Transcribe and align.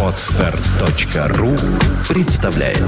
Отстар.ру 0.00 1.56
представляет 2.08 2.78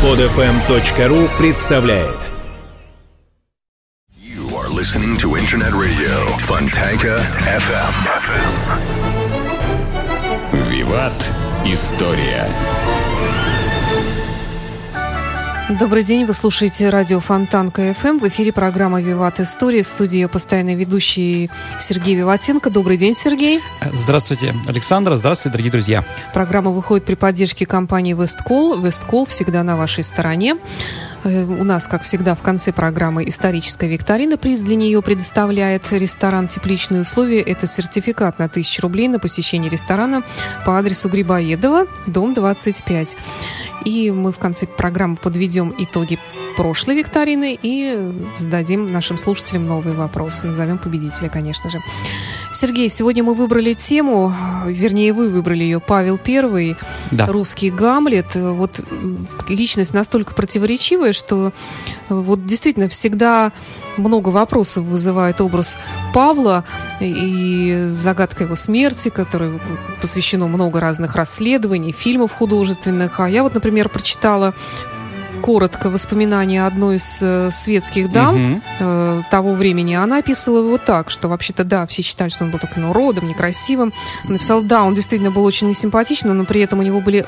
Подфм.ру 0.00 1.28
представляет 1.38 2.16
You 4.16 4.48
are 4.56 4.70
listening 4.70 5.18
to 5.18 5.36
Internet 5.36 5.74
Radio 5.74 6.26
Fontanka 6.46 7.20
FM. 7.44 7.92
Виват. 10.70 11.12
История. 11.66 12.48
Добрый 15.78 16.02
день, 16.02 16.26
вы 16.26 16.34
слушаете 16.34 16.90
радио 16.90 17.20
Фонтан 17.20 17.70
КФМ. 17.70 18.18
В 18.18 18.28
эфире 18.28 18.52
программа 18.52 19.00
«Виват 19.00 19.40
История». 19.40 19.82
В 19.82 19.86
студии 19.86 20.16
ее 20.16 20.28
постоянный 20.28 20.74
ведущий 20.74 21.50
Сергей 21.80 22.14
Виватенко. 22.14 22.68
Добрый 22.68 22.96
день, 22.96 23.14
Сергей. 23.14 23.60
Здравствуйте, 23.94 24.54
Александра. 24.68 25.16
Здравствуйте, 25.16 25.52
дорогие 25.52 25.72
друзья. 25.72 26.04
Программа 26.34 26.72
выходит 26.72 27.06
при 27.06 27.14
поддержке 27.14 27.64
компании 27.64 28.12
«Весткол». 28.12 28.80
«Весткол» 28.80 29.24
всегда 29.26 29.62
на 29.62 29.76
вашей 29.76 30.04
стороне. 30.04 30.56
Э, 31.24 31.44
У 31.44 31.64
нас, 31.64 31.86
как 31.86 32.02
всегда, 32.02 32.34
в 32.34 32.42
конце 32.42 32.72
программы 32.72 33.28
историческая 33.28 33.88
викторина. 33.88 34.36
Приз 34.36 34.60
для 34.60 34.76
нее 34.76 35.02
предоставляет 35.02 35.92
ресторан 35.92 36.48
«Тепличные 36.48 37.02
условия». 37.02 37.40
Это 37.40 37.66
сертификат 37.66 38.38
на 38.38 38.46
1000 38.46 38.82
рублей 38.82 39.08
на 39.08 39.18
посещение 39.18 39.70
ресторана 39.70 40.22
по 40.64 40.78
адресу 40.78 41.08
Грибоедова, 41.08 41.86
дом 42.06 42.34
25. 42.34 43.16
И 43.84 44.10
мы 44.10 44.32
в 44.32 44.38
конце 44.38 44.66
программы 44.66 45.16
подведем 45.16 45.74
итоги 45.78 46.18
прошлой 46.56 46.96
викторины 46.96 47.58
и 47.60 48.12
зададим 48.36 48.86
нашим 48.86 49.18
слушателям 49.18 49.66
новые 49.66 49.94
вопросы. 49.94 50.46
Назовем 50.46 50.78
победителя, 50.78 51.28
конечно 51.28 51.70
же. 51.70 51.80
Сергей, 52.52 52.88
сегодня 52.88 53.22
мы 53.22 53.34
выбрали 53.34 53.72
тему, 53.72 54.32
вернее, 54.66 55.12
вы 55.12 55.30
выбрали 55.30 55.64
ее, 55.64 55.80
Павел 55.80 56.18
Первый, 56.18 56.76
Да. 57.10 57.26
русский 57.26 57.70
Гамлет. 57.70 58.34
Вот 58.34 58.80
личность 59.48 59.94
настолько 59.94 60.34
противоречивая, 60.34 61.12
что 61.12 61.52
вот 62.08 62.44
действительно 62.44 62.88
всегда 62.88 63.52
много 63.96 64.28
вопросов 64.30 64.84
вызывает 64.84 65.40
образ 65.40 65.78
Павла 66.14 66.64
и 67.00 67.92
загадка 67.96 68.44
его 68.44 68.56
смерти, 68.56 69.08
которой 69.08 69.60
посвящено 70.00 70.46
много 70.46 70.80
разных 70.80 71.14
расследований, 71.14 71.92
фильмов 71.92 72.32
художественных. 72.32 73.20
А 73.20 73.28
я 73.28 73.42
вот, 73.42 73.54
например, 73.54 73.88
прочитала 73.88 74.54
коротко 75.42 75.90
воспоминания 75.90 76.64
одной 76.66 76.96
из 76.96 77.18
э, 77.22 77.50
светских 77.50 78.10
дам 78.10 78.34
Мгм. 78.36 78.62
э, 78.80 79.22
того 79.30 79.52
времени. 79.54 79.94
Она 79.94 80.18
описывала 80.18 80.64
его 80.64 80.78
так, 80.78 81.10
что 81.10 81.28
вообще-то, 81.28 81.64
да, 81.64 81.86
все 81.86 82.02
считали, 82.02 82.30
что 82.30 82.44
он 82.44 82.50
был 82.50 82.58
таким 82.58 82.88
уродом, 82.88 83.28
некрасивым. 83.28 83.92
Написал, 84.24 84.62
да, 84.62 84.84
он 84.84 84.94
действительно 84.94 85.30
был 85.30 85.44
очень 85.44 85.68
несимпатичным, 85.68 86.38
но 86.38 86.44
при 86.44 86.60
этом 86.62 86.78
у 86.78 86.82
него 86.82 87.00
были 87.00 87.26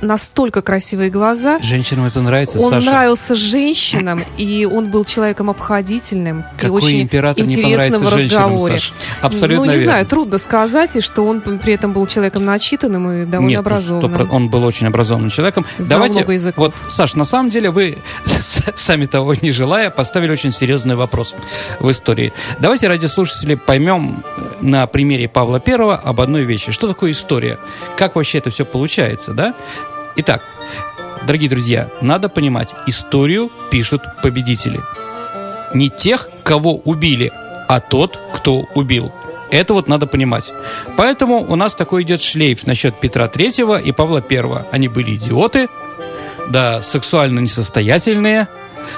настолько 0.00 0.62
красивые 0.62 1.10
глаза, 1.10 1.58
Женщинам 1.60 2.06
это 2.06 2.20
нравится, 2.22 2.58
он 2.58 2.70
Саша. 2.70 2.86
нравился 2.86 3.34
женщинам, 3.34 4.22
и 4.36 4.68
он 4.70 4.90
был 4.90 5.04
человеком 5.04 5.50
обходительным 5.50 6.40
и 6.40 6.60
Какой 6.60 6.82
очень 6.82 7.02
император 7.02 7.44
не 7.44 7.56
в 7.56 8.14
разговоре. 8.14 8.78
Саш? 8.78 8.92
Абсолютно 9.20 9.64
ну, 9.64 9.70
не 9.70 9.78
верно. 9.78 9.92
знаю, 9.92 10.06
трудно 10.06 10.38
сказать, 10.38 10.96
и 10.96 11.00
что 11.00 11.22
он 11.22 11.40
при 11.40 11.74
этом 11.74 11.92
был 11.92 12.06
человеком 12.06 12.44
начитанным 12.44 13.10
и 13.10 13.24
довольно 13.24 13.48
Нет, 13.48 13.56
ну, 13.56 13.60
образованным. 13.60 14.20
100%, 14.22 14.28
он 14.30 14.48
был 14.48 14.64
очень 14.64 14.86
образованным 14.86 15.30
человеком. 15.30 15.66
Знал 15.78 15.98
Давайте, 15.98 16.18
много 16.18 16.32
языков. 16.32 16.74
вот, 16.82 16.92
Саш, 16.92 17.14
на 17.14 17.24
самом 17.24 17.50
деле 17.50 17.70
вы, 17.70 17.98
сами 18.74 19.06
того 19.06 19.34
не 19.34 19.50
желая, 19.50 19.90
поставили 19.90 20.30
очень 20.30 20.52
серьезный 20.52 20.96
вопрос 20.96 21.34
в 21.78 21.90
истории. 21.90 22.32
Давайте 22.58 22.88
ради 22.88 23.06
слушателей 23.06 23.56
поймем 23.56 24.22
на 24.60 24.86
примере 24.86 25.28
Павла 25.28 25.60
Первого 25.60 25.96
об 25.96 26.20
одной 26.20 26.44
вещи. 26.44 26.72
Что 26.72 26.88
такое 26.88 27.12
история? 27.12 27.58
Как 27.96 28.16
вообще 28.16 28.38
это 28.38 28.50
все 28.50 28.64
получается, 28.64 29.32
да? 29.32 29.54
Итак, 30.22 30.42
дорогие 31.26 31.48
друзья, 31.48 31.88
надо 32.02 32.28
понимать, 32.28 32.74
историю 32.86 33.50
пишут 33.70 34.02
победители. 34.22 34.78
Не 35.72 35.88
тех, 35.88 36.28
кого 36.42 36.76
убили, 36.76 37.32
а 37.68 37.80
тот, 37.80 38.18
кто 38.34 38.66
убил. 38.74 39.10
Это 39.50 39.72
вот 39.72 39.88
надо 39.88 40.06
понимать. 40.06 40.52
Поэтому 40.98 41.38
у 41.38 41.56
нас 41.56 41.74
такой 41.74 42.02
идет 42.02 42.20
шлейф 42.20 42.66
насчет 42.66 43.00
Петра 43.00 43.28
Третьего 43.28 43.80
и 43.80 43.92
Павла 43.92 44.20
Первого. 44.20 44.66
Они 44.70 44.88
были 44.88 45.14
идиоты, 45.14 45.68
да, 46.50 46.82
сексуально 46.82 47.40
несостоятельные, 47.40 48.46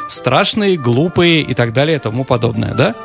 страшные, 0.09 0.75
глупые 0.75 1.43
и 1.43 1.55
так 1.55 1.73
далее 1.73 1.99
и 1.99 2.01
тому 2.01 2.25
подобное, 2.25 2.75
да? 2.75 2.97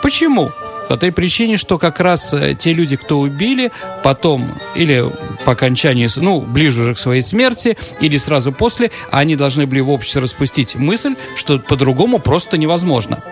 Почему? 0.00 0.52
По 0.88 0.96
той 0.96 1.12
причине, 1.12 1.56
что 1.56 1.78
как 1.78 2.00
раз 2.00 2.32
э, 2.34 2.54
те 2.54 2.72
люди, 2.72 2.96
кто 2.96 3.18
убили, 3.20 3.72
потом 4.02 4.52
или 4.74 5.04
по 5.44 5.52
окончании, 5.52 6.08
ну, 6.16 6.40
ближе 6.40 6.82
уже 6.82 6.94
к 6.94 6.98
своей 6.98 7.22
смерти, 7.22 7.76
или 8.00 8.16
сразу 8.16 8.52
после, 8.52 8.90
они 9.10 9.36
должны 9.36 9.66
были 9.66 9.80
в 9.80 9.90
обществе 9.90 10.20
распустить 10.22 10.74
мысль, 10.74 11.16
что 11.36 11.58
по-другому 11.58 12.18
просто 12.18 12.58
невозможно. 12.58 13.22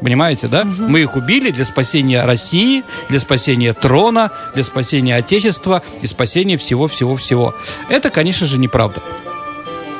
Понимаете, 0.00 0.46
да? 0.48 0.64
Мы 0.64 1.00
их 1.00 1.16
убили 1.16 1.50
для 1.50 1.64
спасения 1.64 2.24
России, 2.24 2.84
для 3.08 3.18
спасения 3.18 3.72
трона, 3.72 4.30
для 4.54 4.62
спасения 4.62 5.16
Отечества 5.16 5.82
и 6.02 6.06
спасения 6.06 6.56
всего-всего-всего. 6.56 7.54
Это, 7.88 8.10
конечно 8.10 8.46
же, 8.46 8.58
неправда. 8.58 9.02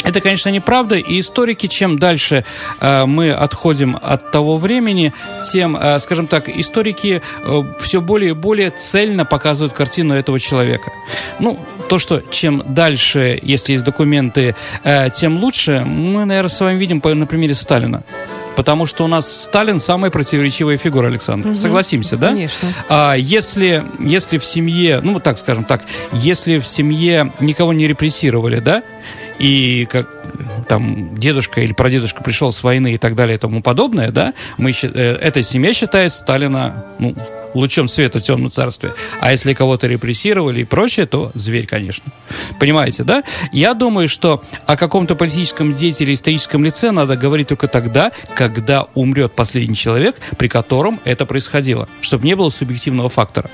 Это, 0.08 0.22
конечно, 0.22 0.48
неправда, 0.48 0.96
и 0.96 1.20
историки, 1.20 1.66
чем 1.66 1.98
дальше 1.98 2.42
э, 2.80 3.04
мы 3.04 3.30
отходим 3.30 3.98
от 4.00 4.30
того 4.32 4.56
времени, 4.56 5.12
тем, 5.52 5.76
э, 5.76 5.98
скажем 5.98 6.26
так, 6.26 6.48
историки 6.48 7.20
э, 7.42 7.62
все 7.78 8.00
более 8.00 8.30
и 8.30 8.32
более 8.32 8.70
цельно 8.70 9.26
показывают 9.26 9.74
картину 9.74 10.14
этого 10.14 10.40
человека. 10.40 10.90
Ну, 11.40 11.58
то, 11.90 11.98
что 11.98 12.22
чем 12.30 12.62
дальше, 12.66 13.38
если 13.42 13.74
есть 13.74 13.84
документы, 13.84 14.56
э, 14.82 15.10
тем 15.10 15.36
лучше, 15.36 15.84
мы, 15.84 16.24
наверное, 16.24 16.48
с 16.48 16.58
вами 16.58 16.78
видим 16.78 17.02
по, 17.02 17.12
на 17.14 17.26
примере 17.26 17.52
Сталина. 17.52 18.02
Потому 18.56 18.86
что 18.86 19.04
у 19.04 19.08
нас 19.08 19.44
Сталин 19.44 19.78
самая 19.78 20.10
противоречивая 20.10 20.78
фигура, 20.78 21.08
Александр. 21.08 21.54
Согласимся, 21.54 22.16
да? 22.16 22.28
Конечно. 22.28 22.68
А 22.88 23.14
если, 23.14 23.84
если 24.00 24.38
в 24.38 24.44
семье, 24.44 25.00
ну, 25.02 25.20
так 25.20 25.38
скажем 25.38 25.64
так, 25.64 25.82
если 26.12 26.58
в 26.58 26.66
семье 26.66 27.30
никого 27.40 27.74
не 27.74 27.86
репрессировали, 27.86 28.58
да, 28.58 28.82
и 29.38 29.86
как 29.90 30.08
там 30.68 31.16
дедушка 31.16 31.60
или 31.60 31.72
прадедушка 31.72 32.22
пришел 32.22 32.52
с 32.52 32.62
войны 32.62 32.94
и 32.94 32.98
так 32.98 33.14
далее 33.14 33.36
и 33.36 33.38
тому 33.38 33.62
подобное, 33.62 34.10
да, 34.10 34.34
мы, 34.56 34.70
э, 34.70 35.18
эта 35.20 35.42
семья 35.42 35.72
считает 35.72 36.12
Сталина, 36.12 36.84
ну, 36.98 37.14
лучом 37.54 37.88
света 37.88 38.18
в 38.18 38.22
темном 38.22 38.50
царстве. 38.50 38.92
А 39.20 39.30
если 39.30 39.54
кого-то 39.54 39.86
репрессировали 39.86 40.60
и 40.60 40.64
прочее, 40.64 41.06
то 41.06 41.30
зверь, 41.34 41.66
конечно. 41.66 42.12
Понимаете, 42.60 43.04
да? 43.04 43.24
Я 43.52 43.74
думаю, 43.74 44.08
что 44.08 44.42
о 44.66 44.76
каком-то 44.76 45.14
политическом 45.14 45.72
деятеле, 45.72 46.14
историческом 46.14 46.64
лице 46.64 46.90
надо 46.90 47.16
говорить 47.16 47.48
только 47.48 47.68
тогда, 47.68 48.12
когда 48.34 48.86
умрет 48.94 49.32
последний 49.32 49.76
человек, 49.76 50.16
при 50.36 50.48
котором 50.48 51.00
это 51.04 51.26
происходило, 51.26 51.88
чтобы 52.00 52.26
не 52.26 52.34
было 52.36 52.50
субъективного 52.50 53.08
фактора. 53.08 53.50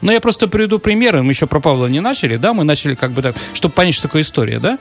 Но 0.00 0.12
я 0.12 0.20
просто 0.20 0.48
приведу 0.48 0.78
примеры. 0.78 1.22
Мы 1.22 1.32
еще 1.32 1.46
про 1.46 1.60
Павла 1.60 1.86
не 1.86 2.00
начали, 2.00 2.36
да? 2.36 2.54
Мы 2.54 2.64
начали 2.64 2.94
как 2.94 3.12
бы 3.12 3.22
так, 3.22 3.36
чтобы 3.54 3.74
понять, 3.74 3.94
что 3.94 4.08
такое 4.08 4.22
история, 4.22 4.58
да? 4.58 4.78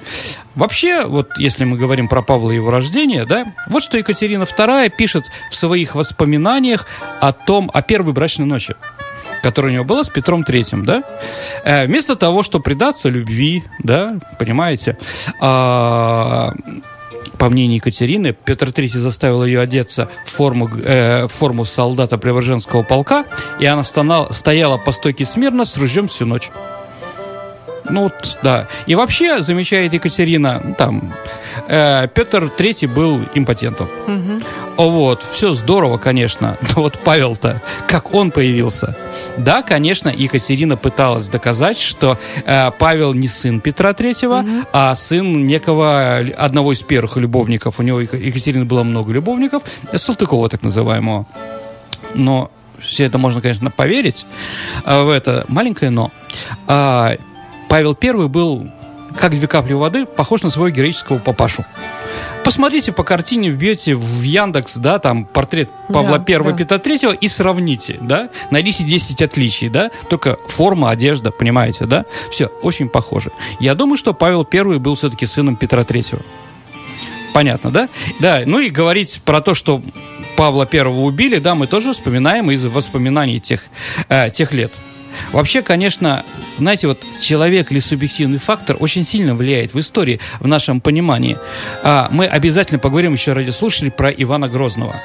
Вообще, 0.55 1.05
вот 1.05 1.37
если 1.37 1.63
мы 1.63 1.77
говорим 1.77 2.07
про 2.07 2.21
Павла 2.21 2.51
и 2.51 2.55
его 2.55 2.71
рождение, 2.71 3.25
да, 3.25 3.53
вот 3.67 3.83
что 3.83 3.97
Екатерина 3.97 4.43
II 4.43 4.89
пишет 4.89 5.25
в 5.49 5.55
своих 5.55 5.95
воспоминаниях 5.95 6.87
о 7.19 7.31
том, 7.31 7.69
о 7.73 7.81
первой 7.81 8.13
брачной 8.13 8.45
ночи 8.45 8.75
которая 9.41 9.71
у 9.71 9.73
него 9.73 9.85
была 9.85 10.03
с 10.03 10.09
Петром 10.09 10.43
Третьим, 10.43 10.85
да, 10.85 11.03
Э, 11.63 11.85
вместо 11.85 12.15
того, 12.15 12.43
чтобы 12.43 12.63
предаться 12.63 13.09
любви, 13.09 13.63
да, 13.79 14.15
понимаете, 14.39 14.97
а, 15.39 16.53
по 17.37 17.49
мнению 17.49 17.77
Екатерины, 17.77 18.33
Петр 18.33 18.69
III 18.69 18.87
заставил 18.99 19.43
ее 19.43 19.59
одеться 19.61 20.09
в 20.25 20.31
форму, 20.31 20.69
э, 20.69 21.25
в 21.25 21.29
форму 21.29 21.65
солдата 21.65 22.17
Преображенского 22.17 22.83
полка, 22.83 23.25
и 23.59 23.65
она 23.65 23.83
стонала- 23.83 24.31
стояла 24.31 24.77
по 24.77 24.91
стойке 24.91 25.25
смирно 25.25 25.65
с 25.65 25.77
ружьем 25.77 26.07
всю 26.07 26.25
ночь. 26.25 26.49
Ну 27.91 28.03
вот, 28.03 28.37
да. 28.41 28.67
И 28.87 28.95
вообще, 28.95 29.41
замечает 29.41 29.93
Екатерина, 29.93 30.61
ну, 30.63 30.75
там, 30.75 31.13
э, 31.67 32.07
Петр 32.13 32.45
III 32.57 32.87
был 32.87 33.19
импотентом. 33.35 33.87
О, 34.77 34.89
Вот, 34.89 35.23
все 35.31 35.51
здорово, 35.51 35.97
конечно. 35.97 36.57
Но 36.75 36.83
вот 36.83 36.99
Павел-то, 37.03 37.61
как 37.87 38.13
он 38.13 38.31
появился? 38.31 38.95
Да, 39.37 39.61
конечно, 39.61 40.09
Екатерина 40.09 40.77
пыталась 40.77 41.29
доказать, 41.29 41.77
что 41.77 42.17
э, 42.45 42.71
Павел 42.79 43.13
не 43.13 43.27
сын 43.27 43.59
Петра 43.59 43.93
Третьего, 43.93 44.43
а 44.73 44.95
сын 44.95 45.45
некого, 45.45 46.17
одного 46.37 46.71
из 46.71 46.81
первых 46.81 47.17
любовников. 47.17 47.79
У 47.79 47.83
него 47.83 48.01
Ека- 48.01 48.17
Екатерины 48.17 48.65
было 48.65 48.83
много 48.83 49.11
любовников, 49.13 49.63
Салтыкова 49.93 50.49
так 50.49 50.63
называемого. 50.63 51.25
Но 52.15 52.49
все 52.79 53.05
это 53.05 53.17
можно, 53.17 53.41
конечно, 53.41 53.69
поверить 53.71 54.25
э, 54.85 55.03
в 55.03 55.09
это. 55.09 55.45
Маленькое 55.47 55.91
но. 55.91 56.11
Павел 57.71 57.97
I 58.03 58.27
был, 58.27 58.67
как 59.17 59.31
две 59.31 59.47
капли 59.47 59.71
воды, 59.71 60.05
похож 60.05 60.43
на 60.43 60.49
своего 60.49 60.75
героического 60.75 61.19
папашу. 61.19 61.63
Посмотрите 62.43 62.91
по 62.91 63.05
картине, 63.05 63.49
вбьете 63.49 63.95
в 63.95 64.21
Яндекс, 64.23 64.75
да, 64.75 64.99
там 64.99 65.23
портрет 65.23 65.69
Павла 65.87 66.17
Да, 66.17 66.23
Первого, 66.25 66.51
да. 66.51 66.57
Петра 66.57 66.79
Третьего 66.79 67.13
и 67.13 67.29
сравните, 67.29 67.97
да, 68.01 68.27
найдите 68.49 68.83
10 68.83 69.21
отличий, 69.21 69.69
да, 69.69 69.89
только 70.09 70.37
форма, 70.49 70.89
одежда, 70.89 71.31
понимаете, 71.31 71.85
да, 71.85 72.03
все, 72.29 72.47
очень 72.61 72.89
похоже. 72.89 73.31
Я 73.61 73.73
думаю, 73.73 73.95
что 73.95 74.13
Павел 74.13 74.43
Первый 74.43 74.77
был 74.79 74.95
все-таки 74.95 75.25
сыном 75.25 75.55
Петра 75.55 75.85
Третьего. 75.85 76.21
Понятно, 77.33 77.71
да? 77.71 77.87
Да, 78.19 78.41
ну 78.45 78.59
и 78.59 78.69
говорить 78.69 79.21
про 79.23 79.39
то, 79.39 79.53
что 79.53 79.81
Павла 80.35 80.65
Первого 80.65 81.03
убили, 81.03 81.37
да, 81.37 81.55
мы 81.55 81.67
тоже 81.67 81.93
вспоминаем 81.93 82.51
из 82.51 82.65
воспоминаний 82.65 83.39
тех, 83.39 83.61
э, 84.09 84.29
тех 84.29 84.51
лет. 84.51 84.73
Вообще, 85.31 85.61
конечно, 85.61 86.23
знаете, 86.57 86.87
вот 86.87 87.03
человек 87.21 87.71
или 87.71 87.79
субъективный 87.79 88.39
фактор 88.39 88.77
очень 88.79 89.03
сильно 89.03 89.35
влияет 89.35 89.73
в 89.73 89.79
истории, 89.79 90.19
в 90.39 90.47
нашем 90.47 90.81
понимании. 90.81 91.37
А, 91.83 92.09
мы 92.11 92.25
обязательно 92.25 92.79
поговорим 92.79 93.13
еще 93.13 93.33
ради 93.33 93.51
слушателей 93.51 93.91
про 93.91 94.09
Ивана 94.09 94.47
Грозного. 94.47 94.95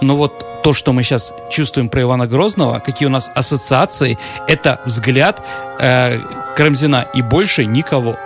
Но 0.00 0.16
вот 0.16 0.62
то, 0.62 0.72
что 0.72 0.92
мы 0.92 1.02
сейчас 1.02 1.32
чувствуем 1.50 1.88
про 1.88 2.02
Ивана 2.02 2.26
Грозного, 2.26 2.80
какие 2.84 3.06
у 3.06 3.10
нас 3.10 3.30
ассоциации, 3.34 4.18
это 4.46 4.80
взгляд 4.84 5.44
э, 5.80 6.20
Карамзина 6.56 7.08
и 7.14 7.22
больше 7.22 7.64
никого. 7.64 8.16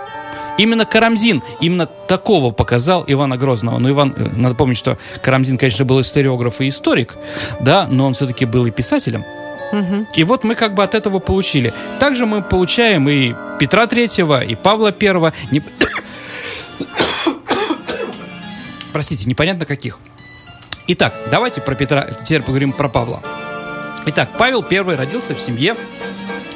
Именно 0.57 0.85
Карамзин 0.85 1.41
именно 1.61 1.85
такого 1.85 2.51
показал 2.51 3.03
Ивана 3.07 3.37
Грозного. 3.37 3.79
Но 3.79 3.89
Иван, 3.89 4.13
э, 4.15 4.27
надо 4.35 4.55
помнить, 4.55 4.77
что 4.77 4.97
Карамзин, 5.21 5.57
конечно, 5.57 5.85
был 5.85 6.01
историограф 6.01 6.61
и 6.61 6.67
историк, 6.67 7.15
да, 7.59 7.87
но 7.89 8.05
он 8.05 8.13
все-таки 8.13 8.45
был 8.45 8.65
и 8.65 8.71
писателем. 8.71 9.23
И 10.15 10.23
вот 10.23 10.43
мы 10.43 10.55
как 10.55 10.73
бы 10.75 10.83
от 10.83 10.93
этого 10.95 11.19
получили. 11.19 11.73
Также 11.99 12.25
мы 12.25 12.41
получаем 12.41 13.09
и 13.09 13.33
Петра 13.59 13.87
Третьего, 13.87 14.43
и 14.43 14.55
Павла 14.55 14.91
Первого. 14.91 15.33
Не- 15.51 15.63
Простите, 18.91 19.27
непонятно 19.27 19.65
каких. 19.65 19.99
Итак, 20.87 21.13
давайте 21.31 21.61
про 21.61 21.75
Петра, 21.75 22.07
теперь 22.23 22.41
поговорим 22.41 22.73
про 22.73 22.89
Павла. 22.89 23.21
Итак, 24.05 24.29
Павел 24.37 24.63
I 24.69 24.95
родился 24.95 25.33
в 25.33 25.39
семье 25.39 25.75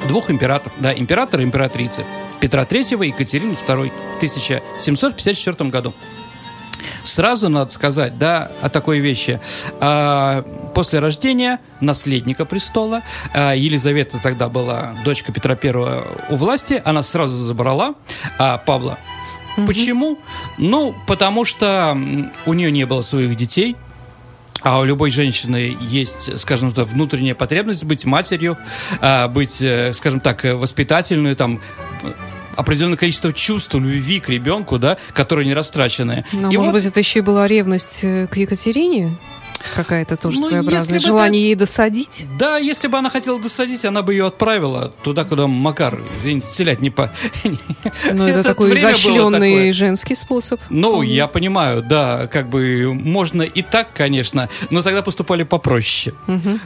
двух 0.07 0.29
императоров, 0.29 0.73
да, 0.79 0.93
императора 0.93 1.41
и 1.41 1.45
императрицы. 1.45 2.05
Петра 2.39 2.63
III 2.63 3.05
и 3.05 3.07
Екатерины 3.07 3.53
II 3.53 3.91
в 4.13 4.17
1754 4.17 5.69
году. 5.69 5.93
Сразу 7.03 7.49
надо 7.49 7.71
сказать, 7.71 8.17
да, 8.17 8.51
о 8.61 8.69
такой 8.69 8.99
вещи. 8.99 9.39
А, 9.79 10.43
после 10.73 10.99
рождения 10.99 11.59
наследника 11.81 12.45
престола, 12.45 13.03
а, 13.33 13.53
Елизавета 13.53 14.19
тогда 14.21 14.49
была 14.49 14.95
дочка 15.03 15.31
Петра 15.31 15.55
Первого 15.55 16.07
у 16.29 16.35
власти, 16.35 16.81
она 16.83 17.01
сразу 17.01 17.35
забрала 17.35 17.95
а, 18.37 18.57
Павла. 18.57 18.97
Почему? 19.65 20.19
Ну, 20.59 20.95
потому 21.07 21.43
что 21.43 21.97
у 22.45 22.53
нее 22.53 22.71
не 22.71 22.85
было 22.85 23.01
своих 23.01 23.35
детей, 23.35 23.75
а 24.61 24.79
у 24.79 24.83
любой 24.83 25.09
женщины 25.09 25.75
есть, 25.81 26.37
скажем 26.39 26.71
так, 26.71 26.87
внутренняя 26.87 27.33
потребность 27.33 27.83
быть 27.83 28.05
матерью, 28.05 28.57
быть, 29.29 29.61
э, 29.61 29.93
скажем 29.93 30.19
так, 30.19 30.45
э, 30.45 30.53
воспитательной, 30.55 31.35
там, 31.35 31.61
определенное 32.57 32.97
количество 32.97 33.31
чувств, 33.31 33.73
любви 33.75 34.19
к 34.19 34.29
ребенку, 34.29 34.77
да, 34.79 34.97
которые 35.13 35.45
не 35.45 35.53
растрачены. 35.53 36.25
Но, 36.33 36.51
И 36.51 36.57
может 36.57 36.73
вот- 36.73 36.73
быть, 36.73 36.85
это 36.85 36.99
еще 36.99 37.19
и 37.19 37.21
была 37.21 37.47
ревность 37.47 37.99
э, 38.03 38.27
к 38.27 38.35
Екатерине? 38.37 39.15
Какая-то 39.75 40.17
тоже 40.17 40.39
Ну, 40.39 40.47
своеобразная. 40.47 40.99
Желание 40.99 41.43
ей 41.43 41.55
досадить? 41.55 42.25
Да, 42.37 42.57
если 42.57 42.87
бы 42.87 42.97
она 42.97 43.09
хотела 43.09 43.39
досадить, 43.39 43.85
она 43.85 44.01
бы 44.01 44.13
ее 44.13 44.27
отправила 44.27 44.93
туда, 45.03 45.23
куда 45.23 45.47
Макар, 45.47 45.99
извините, 46.19 46.47
стрелять 46.47 46.81
не 46.81 46.89
по... 46.89 47.11
Ну, 48.13 48.23
это 48.27 48.39
Это 48.39 48.43
такой 48.43 48.73
изощренный 48.73 49.71
женский 49.71 50.15
способ. 50.15 50.59
Ну, 50.69 51.01
я 51.01 51.27
понимаю, 51.27 51.81
да, 51.83 52.27
как 52.27 52.49
бы 52.49 52.93
можно 52.93 53.41
и 53.41 53.61
так, 53.61 53.93
конечно, 53.93 54.49
но 54.69 54.81
тогда 54.81 55.01
поступали 55.01 55.43
попроще. 55.43 56.15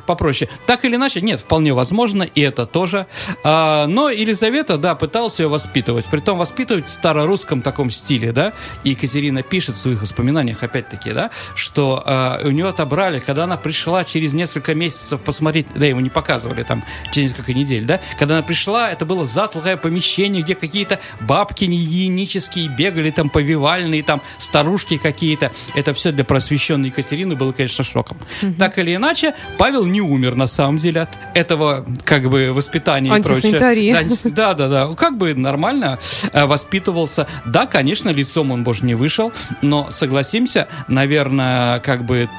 Попроще. 0.06 0.50
Так 0.65 0.86
или 0.86 0.95
иначе, 0.95 1.21
нет, 1.21 1.39
вполне 1.39 1.74
возможно, 1.74 2.24
и 2.24 2.42
это 2.42 2.65
тоже. 2.65 3.07
А, 3.44 3.88
но 3.88 4.09
Елизавета, 4.09 4.77
да, 4.77 4.95
пыталась 4.95 5.39
ее 5.39 5.47
воспитывать. 5.47 6.06
Притом 6.06 6.38
воспитывать 6.38 6.86
в 6.86 6.89
старорусском 6.89 7.62
таком 7.62 7.92
стиле, 7.92 8.31
да. 8.31 8.54
И 8.83 8.92
Екатерина 8.92 9.42
пишет 9.44 9.75
в 9.75 9.80
своих 9.80 10.01
воспоминаниях, 10.01 10.63
опять-таки, 10.63 11.12
да, 11.12 11.31
что 11.56 12.04
а, 12.06 12.42
у 12.44 12.51
нее 12.51 12.68
отобрали, 12.92 13.20
когда 13.20 13.46
она 13.46 13.56
пришла 13.58 14.04
через 14.04 14.34
несколько 14.34 14.76
месяцев 14.76 15.22
посмотреть, 15.22 15.68
да, 15.76 15.86
ему 15.86 16.02
не 16.02 16.10
показывали 16.10 16.64
там 16.64 16.84
через 17.12 17.32
несколько 17.32 17.54
недель, 17.54 17.86
да, 17.86 18.02
когда 18.20 18.36
она 18.36 18.44
пришла, 18.44 18.92
это 18.92 19.06
было 19.06 19.26
затхлое 19.26 19.78
помещение, 19.78 20.44
где 20.44 20.56
какие-то 20.56 21.00
бабки 21.22 21.66
негигиенические 21.66 22.68
бегали, 22.68 23.10
там 23.12 23.30
повивальные, 23.30 24.04
там 24.04 24.22
старушки 24.38 24.98
какие-то. 24.98 25.52
Это 25.74 25.94
все 25.94 26.12
для 26.12 26.26
просвещенной 26.26 26.90
Екатерины 26.90 27.36
было, 27.36 27.54
конечно, 27.54 27.84
шоком. 27.84 28.18
Так 28.60 28.78
или 28.78 28.96
иначе, 28.96 29.36
Павел 29.58 29.86
не 29.86 30.02
умер 30.02 30.36
на 30.36 30.48
самом 30.48 30.78
деле 30.78 31.02
от 31.02 31.10
этого 31.34 31.86
как 32.04 32.30
бы 32.30 32.52
воспитания 32.54 33.10
и 33.10 33.12
прочее. 33.24 33.52
Да, 33.94 34.04
Да, 34.32 34.54
да, 34.54 34.68
да. 34.68 34.96
Как 34.96 35.18
бы 35.18 35.34
нормально 35.34 36.00
э, 36.34 36.46
воспитывался. 36.46 37.28
Да, 37.46 37.66
конечно, 37.66 38.10
лицом 38.10 38.52
он, 38.52 38.64
боже, 38.64 38.84
не 38.86 38.96
вышел, 38.96 39.32
но 39.62 39.90
согласимся, 39.92 40.68
наверное, 40.88 41.80
как 41.80 42.04
бы 42.06 42.30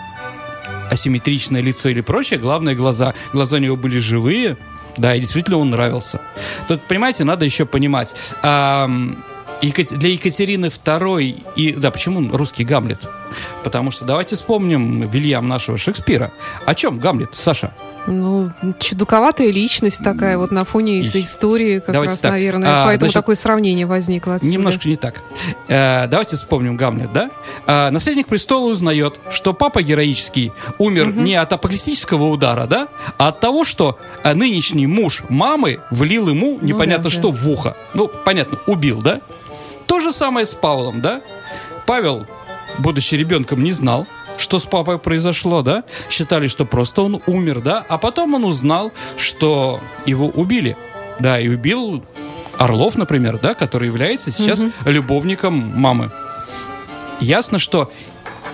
асимметричное 0.92 1.60
лицо 1.60 1.88
или 1.88 2.00
прочее, 2.00 2.38
главное 2.38 2.74
глаза. 2.74 3.14
Глаза 3.32 3.56
у 3.56 3.60
него 3.60 3.76
были 3.76 3.98
живые, 3.98 4.56
да, 4.96 5.14
и 5.14 5.20
действительно 5.20 5.58
он 5.58 5.70
нравился. 5.70 6.20
Тут, 6.68 6.82
понимаете, 6.82 7.24
надо 7.24 7.44
еще 7.44 7.64
понимать. 7.66 8.14
Екат- 8.42 9.96
Для 9.96 10.10
Екатерины 10.10 10.66
II 10.66 11.42
и 11.56 11.72
да, 11.72 11.90
почему 11.90 12.36
русский 12.36 12.64
Гамлет? 12.64 13.08
Потому 13.62 13.90
что 13.90 14.04
давайте 14.04 14.34
вспомним 14.36 15.08
Вильям 15.08 15.46
нашего 15.48 15.78
Шекспира. 15.78 16.32
О 16.66 16.74
чем 16.74 16.98
Гамлет, 16.98 17.30
Саша? 17.34 17.72
Ну, 18.06 18.50
чудаковатая 18.80 19.50
личность 19.50 20.02
такая 20.02 20.36
вот 20.36 20.50
на 20.50 20.64
фоне 20.64 21.00
из 21.00 21.14
истории, 21.14 21.78
как 21.78 21.92
Давайте 21.92 22.12
раз, 22.12 22.20
так. 22.20 22.32
наверное. 22.32 22.82
А, 22.82 22.84
Поэтому 22.86 23.08
значит, 23.08 23.14
такое 23.14 23.36
сравнение 23.36 23.86
возникло 23.86 24.34
отсюда. 24.34 24.52
Немножко 24.52 24.88
не 24.88 24.96
так. 24.96 25.20
Э, 25.68 26.08
давайте 26.08 26.36
вспомним 26.36 26.76
Гамлет, 26.76 27.12
да? 27.12 27.30
Э, 27.66 27.90
наследник 27.90 28.26
престола 28.26 28.70
узнает, 28.70 29.14
что 29.30 29.52
папа 29.52 29.82
героический 29.82 30.52
умер 30.78 31.14
не 31.14 31.36
от 31.36 31.52
апокалиптического 31.52 32.24
удара, 32.24 32.66
да, 32.66 32.88
а 33.18 33.28
от 33.28 33.40
того, 33.40 33.64
что 33.64 33.98
э, 34.24 34.34
нынешний 34.34 34.86
муж 34.86 35.22
мамы 35.28 35.80
влил 35.90 36.28
ему 36.28 36.58
непонятно 36.60 37.04
да, 37.04 37.10
что 37.10 37.30
да. 37.30 37.36
в 37.36 37.48
ухо. 37.48 37.76
Ну, 37.94 38.08
понятно, 38.08 38.58
убил, 38.66 39.00
да? 39.00 39.20
То 39.86 40.00
же 40.00 40.12
самое 40.12 40.44
с 40.44 40.54
Павлом, 40.54 41.00
да? 41.00 41.20
Павел, 41.86 42.26
будучи 42.78 43.14
ребенком, 43.14 43.62
не 43.62 43.72
знал, 43.72 44.06
что 44.42 44.58
с 44.58 44.64
папой 44.64 44.98
произошло, 44.98 45.62
да? 45.62 45.84
Считали, 46.10 46.48
что 46.48 46.64
просто 46.64 47.02
он 47.02 47.22
умер, 47.26 47.60
да? 47.60 47.84
А 47.88 47.96
потом 47.96 48.34
он 48.34 48.44
узнал, 48.44 48.92
что 49.16 49.80
его 50.04 50.26
убили. 50.26 50.76
Да, 51.20 51.38
и 51.40 51.48
убил 51.48 52.02
Орлов, 52.58 52.96
например, 52.96 53.38
да, 53.40 53.54
который 53.54 53.86
является 53.86 54.30
сейчас 54.30 54.64
любовником 54.84 55.54
мамы. 55.54 56.10
Ясно, 57.20 57.58
что 57.58 57.90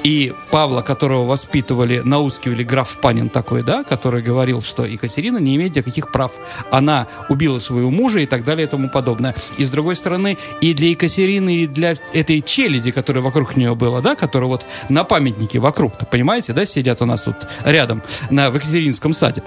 и 0.05 0.33
Павла, 0.50 0.83
которого 0.83 1.26
воспитывали, 1.26 2.00
наускивали 2.05 2.62
граф 2.62 2.99
Панин 2.99 3.28
такой, 3.28 3.62
да, 3.62 3.85
который 3.85 4.23
говорил, 4.23 4.62
что 4.62 4.85
Екатерина 4.85 5.38
не 5.38 5.57
имеет 5.57 5.76
никаких 5.76 6.11
прав. 6.11 6.33
Она 6.71 7.07
убила 7.28 7.59
своего 7.59 7.90
мужа 7.90 8.21
и 8.21 8.26
так 8.26 8.45
далее 8.45 8.67
и 8.67 8.71
тому 8.71 8.88
подобное. 8.88 9.35
И 9.57 9.64
с 9.64 9.71
другой 9.71 9.97
стороны, 9.97 10.38
и 10.61 10.75
для 10.75 10.90
Екатерины, 10.90 11.57
и 11.57 11.67
для 11.67 11.97
этой 12.12 12.40
челяди, 12.40 12.90
которая 12.90 13.23
вокруг 13.23 13.57
нее 13.57 13.75
была, 13.75 14.00
да, 14.00 14.14
которая 14.14 14.49
вот 14.49 14.67
на 14.88 15.05
памятнике 15.05 15.59
вокруг-то, 15.59 16.07
понимаете, 16.07 16.52
да, 16.52 16.64
сидят 16.64 17.02
у 17.02 17.07
нас 17.07 17.23
тут 17.23 17.37
рядом 17.64 18.02
на, 18.31 18.50
в 18.50 18.55
Екатеринском 18.55 19.12
саде. 19.12 19.43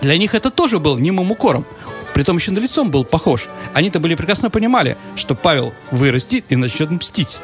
Для 0.00 0.16
них 0.16 0.34
это 0.34 0.50
тоже 0.50 0.78
был 0.78 0.98
немым 0.98 1.30
укором. 1.30 1.66
Притом 2.14 2.36
еще 2.36 2.50
на 2.50 2.58
лицом 2.58 2.90
был 2.90 3.04
похож. 3.04 3.48
Они-то 3.72 4.00
были 4.00 4.14
прекрасно 4.14 4.50
понимали, 4.50 4.96
что 5.14 5.34
Павел 5.34 5.72
вырастет 5.90 6.44
и 6.48 6.56
начнет 6.56 6.90
мстить 6.90 7.38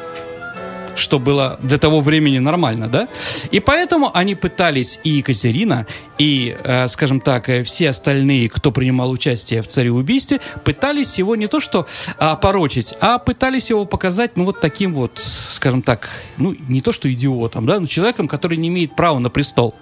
что 0.97 1.19
было 1.19 1.59
для 1.61 1.77
того 1.77 2.01
времени 2.01 2.39
нормально, 2.39 2.87
да? 2.87 3.07
И 3.51 3.59
поэтому 3.59 4.11
они 4.13 4.35
пытались, 4.35 4.99
и 5.03 5.09
Екатерина, 5.09 5.85
и, 6.17 6.57
э, 6.63 6.87
скажем 6.87 7.21
так, 7.21 7.49
э, 7.49 7.63
все 7.63 7.89
остальные, 7.89 8.49
кто 8.49 8.71
принимал 8.71 9.11
участие 9.11 9.61
в 9.61 9.67
цареубийстве, 9.67 10.39
пытались 10.63 11.17
его 11.19 11.35
не 11.35 11.47
то 11.47 11.59
что 11.59 11.87
а, 12.17 12.35
порочить, 12.35 12.93
а 12.99 13.17
пытались 13.19 13.69
его 13.69 13.85
показать, 13.85 14.37
ну, 14.37 14.45
вот 14.45 14.61
таким 14.61 14.93
вот, 14.93 15.21
скажем 15.49 15.81
так, 15.81 16.09
ну, 16.37 16.55
не 16.67 16.81
то 16.81 16.91
что 16.91 17.11
идиотом, 17.11 17.65
да, 17.65 17.79
но 17.79 17.87
человеком, 17.87 18.27
который 18.27 18.57
не 18.57 18.67
имеет 18.67 18.95
права 18.95 19.19
на 19.19 19.29
престол. 19.29 19.75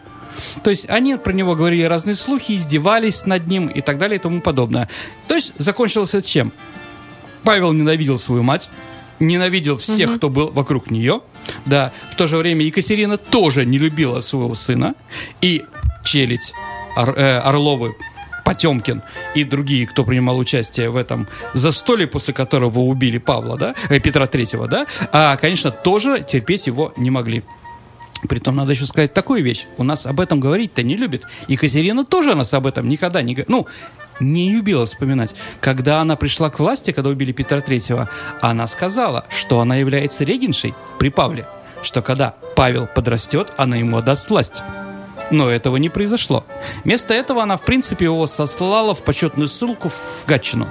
То 0.63 0.69
есть 0.69 0.89
они 0.89 1.15
про 1.15 1.31
него 1.31 1.55
говорили 1.55 1.83
разные 1.83 2.15
слухи, 2.15 2.53
издевались 2.53 3.25
над 3.25 3.47
ним 3.47 3.67
и 3.67 3.81
так 3.81 3.97
далее 3.97 4.17
и 4.17 4.21
тому 4.21 4.41
подобное. 4.41 4.89
То 5.27 5.35
есть 5.35 5.53
закончилось 5.57 6.13
это 6.13 6.27
чем? 6.27 6.51
Павел 7.43 7.73
ненавидел 7.73 8.17
свою 8.17 8.43
мать, 8.43 8.69
ненавидел 9.19 9.77
всех, 9.77 10.15
кто 10.17 10.29
был 10.29 10.51
вокруг 10.51 10.91
нее. 10.91 11.21
Да, 11.65 11.91
в 12.11 12.15
то 12.15 12.27
же 12.27 12.37
время 12.37 12.63
Екатерина 12.65 13.17
тоже 13.17 13.65
не 13.65 13.77
любила 13.77 14.21
своего 14.21 14.55
сына. 14.55 14.95
И 15.41 15.63
челядь 16.03 16.53
Ор- 16.95 17.15
э, 17.17 17.39
Орловы 17.39 17.95
Потемкин 18.43 19.01
и 19.33 19.43
другие, 19.43 19.87
кто 19.87 20.03
принимал 20.03 20.37
участие 20.37 20.89
в 20.89 20.95
этом 20.97 21.27
застолье, 21.53 22.07
после 22.07 22.33
которого 22.33 22.79
убили 22.81 23.17
Павла, 23.17 23.57
да, 23.57 23.75
э, 23.89 23.99
Петра 23.99 24.27
Третьего, 24.27 24.67
да, 24.67 24.85
а, 25.11 25.35
конечно, 25.37 25.71
тоже 25.71 26.21
терпеть 26.27 26.67
его 26.67 26.93
не 26.97 27.09
могли. 27.09 27.43
Притом 28.29 28.55
надо 28.55 28.71
еще 28.71 28.85
сказать 28.85 29.13
такую 29.13 29.43
вещь. 29.43 29.67
У 29.77 29.83
нас 29.83 30.05
об 30.05 30.19
этом 30.19 30.39
говорить-то 30.39 30.81
не 30.83 30.95
любит. 30.95 31.25
Екатерина 31.47 32.05
тоже 32.05 32.33
нас 32.33 32.53
об 32.53 32.65
этом 32.65 32.87
никогда 32.89 33.21
не... 33.21 33.35
го- 33.35 33.43
Ну, 33.47 33.67
не 34.19 34.51
любила 34.51 34.85
вспоминать. 34.85 35.35
Когда 35.59 36.01
она 36.01 36.15
пришла 36.15 36.49
к 36.49 36.59
власти, 36.59 36.91
когда 36.91 37.09
убили 37.09 37.31
Петра 37.31 37.61
Третьего, 37.61 38.09
она 38.41 38.67
сказала, 38.67 39.25
что 39.29 39.59
она 39.59 39.75
является 39.75 40.23
регеншей 40.23 40.73
при 40.99 41.09
Павле. 41.09 41.45
Что 41.81 42.01
когда 42.01 42.35
Павел 42.55 42.87
подрастет, 42.87 43.51
она 43.57 43.75
ему 43.75 43.97
отдаст 43.97 44.29
власть. 44.29 44.61
Но 45.31 45.49
этого 45.49 45.77
не 45.77 45.89
произошло. 45.89 46.45
Вместо 46.83 47.13
этого 47.13 47.43
она, 47.43 47.57
в 47.57 47.63
принципе, 47.63 48.05
его 48.05 48.25
сослала 48.27 48.93
в 48.93 49.03
почетную 49.03 49.47
ссылку 49.47 49.89
в 49.89 50.23
Гатчину. 50.27 50.67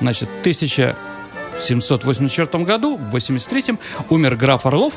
Значит, 0.00 0.28
1784 0.40 2.64
году, 2.64 2.96
в 2.96 3.14
83-м, 3.14 3.78
умер 4.10 4.34
граф 4.36 4.66
Орлов, 4.66 4.94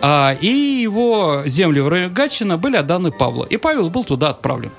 а, 0.00 0.36
и 0.40 0.48
его 0.48 1.42
земли 1.46 1.80
в 1.80 1.88
районе 1.88 2.12
Гатчина 2.12 2.58
были 2.58 2.76
отданы 2.76 3.10
Павлу. 3.12 3.44
И 3.44 3.56
Павел 3.56 3.90
был 3.90 4.04
туда 4.04 4.30
отправлен. 4.30 4.72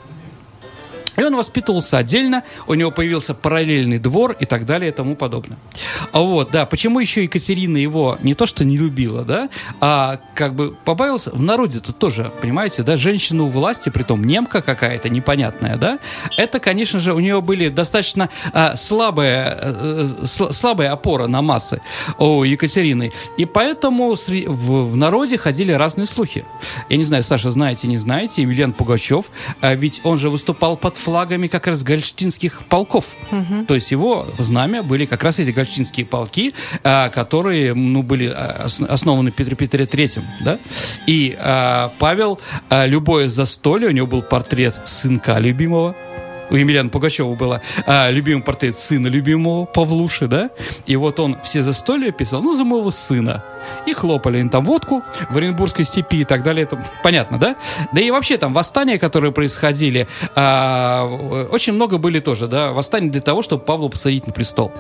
И 1.17 1.23
он 1.23 1.35
воспитывался 1.35 1.97
отдельно, 1.97 2.43
у 2.67 2.75
него 2.75 2.91
появился 2.91 3.33
параллельный 3.33 3.97
двор 3.97 4.35
и 4.39 4.45
так 4.45 4.65
далее 4.65 4.91
и 4.91 4.93
тому 4.93 5.15
подобное. 5.15 5.57
А 6.11 6.21
вот, 6.21 6.51
да, 6.51 6.67
почему 6.67 6.99
еще 6.99 7.23
Екатерина 7.23 7.77
его 7.77 8.17
не 8.21 8.35
то 8.35 8.45
что 8.45 8.63
не 8.63 8.77
любила, 8.77 9.23
да, 9.23 9.49
а 9.81 10.19
как 10.35 10.53
бы 10.53 10.75
побавился, 10.85 11.31
в 11.31 11.41
народе-то 11.41 11.91
тоже, 11.91 12.31
понимаете, 12.39 12.83
да, 12.83 12.97
женщина 12.97 13.43
у 13.43 13.47
власти, 13.47 13.89
притом 13.89 14.23
немка 14.23 14.61
какая-то 14.61 15.09
непонятная, 15.09 15.75
да, 15.75 15.99
это, 16.37 16.59
конечно 16.59 16.99
же, 16.99 17.13
у 17.13 17.19
нее 17.19 17.41
были 17.41 17.69
достаточно 17.69 18.29
а, 18.53 18.75
слабая, 18.75 19.57
э, 19.59 20.07
сл- 20.21 20.53
слабая 20.53 20.91
опора 20.91 21.25
на 21.25 21.41
массы 21.41 21.81
у 22.19 22.43
Екатерины, 22.43 23.11
и 23.37 23.45
поэтому 23.45 24.15
в, 24.15 24.91
в 24.91 24.95
народе 24.95 25.39
ходили 25.39 25.71
разные 25.71 26.05
слухи. 26.05 26.45
Я 26.89 26.97
не 26.97 27.03
знаю, 27.03 27.23
Саша, 27.23 27.49
знаете, 27.49 27.87
не 27.87 27.97
знаете, 27.97 28.43
Емельян 28.43 28.71
Пугачев, 28.71 29.31
а 29.61 29.73
ведь 29.73 30.01
он 30.03 30.17
же 30.17 30.29
выступал 30.29 30.77
под 30.77 30.95
флагами 31.07 31.47
как 31.47 31.67
раз 31.67 31.83
гольштинских 31.83 32.63
полков. 32.67 33.15
То 33.65 33.75
есть 33.75 33.91
его 33.91 34.27
знамя 34.37 34.83
были 34.83 35.05
как 35.05 35.23
раз 35.23 35.39
эти 35.39 35.51
гольштинские 35.51 36.05
полки, 36.05 36.53
а, 36.83 37.07
которые 37.07 37.73
ну, 37.73 38.03
были 38.03 38.27
а, 38.27 38.63
ос- 38.65 38.81
основаны 38.81 39.31
Петре 39.31 39.55
Петре 39.55 39.85
Третьим. 39.85 40.23
Да? 40.43 40.59
И 41.07 41.33
а, 41.39 41.93
Павел, 41.97 42.41
а, 42.69 42.85
любое 42.85 43.29
застолье, 43.29 43.87
у 43.87 43.91
него 43.91 44.05
был 44.07 44.21
портрет 44.21 44.81
сынка 44.83 45.37
любимого, 45.39 45.95
у 46.49 46.55
Емельяна 46.55 46.89
Пугачева 46.89 47.35
было 47.35 47.61
а, 47.85 48.09
любимый 48.09 48.41
портрет 48.41 48.77
сына 48.77 49.07
любимого, 49.07 49.65
Павлуши, 49.65 50.27
да? 50.27 50.49
И 50.85 50.95
вот 50.95 51.19
он 51.19 51.37
все 51.43 51.63
застолья 51.63 52.11
писал, 52.11 52.41
ну, 52.41 52.53
за 52.53 52.63
моего 52.63 52.91
сына. 52.91 53.43
И 53.85 53.93
хлопали 53.93 54.39
им 54.39 54.49
там 54.49 54.65
водку 54.65 55.03
в 55.29 55.37
Оренбургской 55.37 55.85
степи 55.85 56.17
и 56.17 56.23
так 56.23 56.43
далее. 56.43 56.63
Это 56.63 56.81
понятно, 57.03 57.37
да? 57.37 57.55
Да 57.91 58.01
и 58.01 58.11
вообще 58.11 58.37
там 58.37 58.53
восстания, 58.53 58.97
которые 58.97 59.31
происходили, 59.31 60.07
а, 60.35 61.05
очень 61.51 61.73
много 61.73 61.97
были 61.97 62.19
тоже, 62.19 62.47
да? 62.47 62.71
Восстания 62.71 63.09
для 63.09 63.21
того, 63.21 63.41
чтобы 63.41 63.63
Павла 63.63 63.89
посадить 63.89 64.27
на 64.27 64.33
престол. 64.33 64.71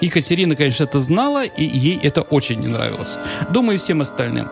Екатерина, 0.00 0.54
конечно, 0.54 0.84
это 0.84 1.00
знала, 1.00 1.44
и 1.44 1.64
ей 1.64 1.98
это 2.02 2.22
очень 2.22 2.60
не 2.60 2.68
нравилось. 2.68 3.16
Думаю, 3.50 3.78
всем 3.78 4.00
остальным. 4.00 4.48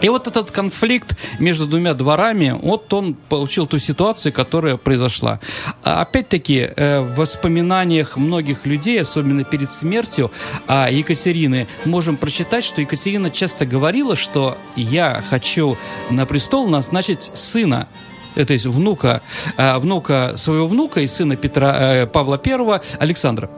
И 0.00 0.08
вот 0.08 0.26
этот 0.26 0.50
конфликт 0.50 1.16
между 1.38 1.66
двумя 1.66 1.94
дворами, 1.94 2.56
вот 2.62 2.92
он 2.92 3.14
получил 3.14 3.66
ту 3.66 3.78
ситуацию, 3.78 4.32
которая 4.32 4.76
произошла. 4.76 5.40
А 5.84 6.00
Опять-таки, 6.00 6.70
э, 6.74 7.00
в 7.00 7.16
воспоминаниях 7.16 8.16
многих 8.16 8.66
людей, 8.66 9.00
особенно 9.00 9.44
перед 9.44 9.70
смертью 9.70 10.30
а, 10.66 10.90
Екатерины, 10.90 11.68
можем 11.84 12.16
прочитать, 12.16 12.64
что 12.64 12.80
Екатерина 12.80 13.30
часто 13.30 13.66
говорила, 13.66 14.16
что 14.16 14.56
я 14.76 15.22
хочу 15.28 15.76
на 16.10 16.26
престол 16.26 16.68
назначить 16.68 17.30
сына, 17.34 17.86
э, 18.34 18.44
то 18.44 18.52
есть 18.54 18.66
внука, 18.66 19.22
э, 19.56 19.78
внука 19.78 20.34
своего 20.36 20.66
внука 20.66 21.00
и 21.00 21.06
сына 21.06 21.36
Петра, 21.36 22.06
Павла 22.06 22.40
I 22.44 22.80
Александра. 22.98 23.50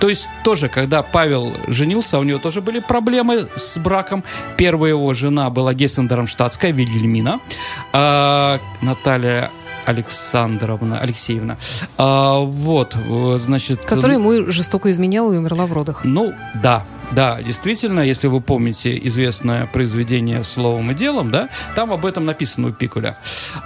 То 0.00 0.08
есть 0.08 0.28
тоже, 0.44 0.68
когда 0.68 1.02
Павел 1.02 1.52
женился, 1.68 2.18
у 2.18 2.22
него 2.22 2.38
тоже 2.38 2.60
были 2.60 2.80
проблемы 2.80 3.48
с 3.56 3.78
браком. 3.78 4.24
Первая 4.56 4.90
его 4.90 5.12
жена 5.12 5.50
была 5.50 5.74
Гессендермштадтская, 5.74 6.72
Вильгельмина. 6.72 7.40
А, 7.92 8.60
Наталья 8.80 9.50
Александровна, 9.84 10.98
Алексеевна. 11.00 11.56
А, 11.98 12.38
вот, 12.38 12.96
э, 12.96 13.38
значит... 13.44 13.84
Которая 13.84 14.18
ему 14.18 14.50
жестоко 14.50 14.90
изменяла 14.90 15.32
и 15.32 15.36
умерла 15.36 15.66
в 15.66 15.72
родах. 15.72 16.04
Ну, 16.04 16.32
да, 16.62 16.84
да, 17.12 17.42
действительно, 17.42 18.00
если 18.00 18.26
вы 18.26 18.40
помните 18.40 18.98
известное 19.08 19.66
произведение 19.66 20.42
«Словом 20.44 20.90
и 20.90 20.94
делом», 20.94 21.30
да, 21.30 21.50
там 21.76 21.92
об 21.92 22.06
этом 22.06 22.24
написано 22.24 22.68
у 22.68 22.72
Пикуля. 22.72 23.18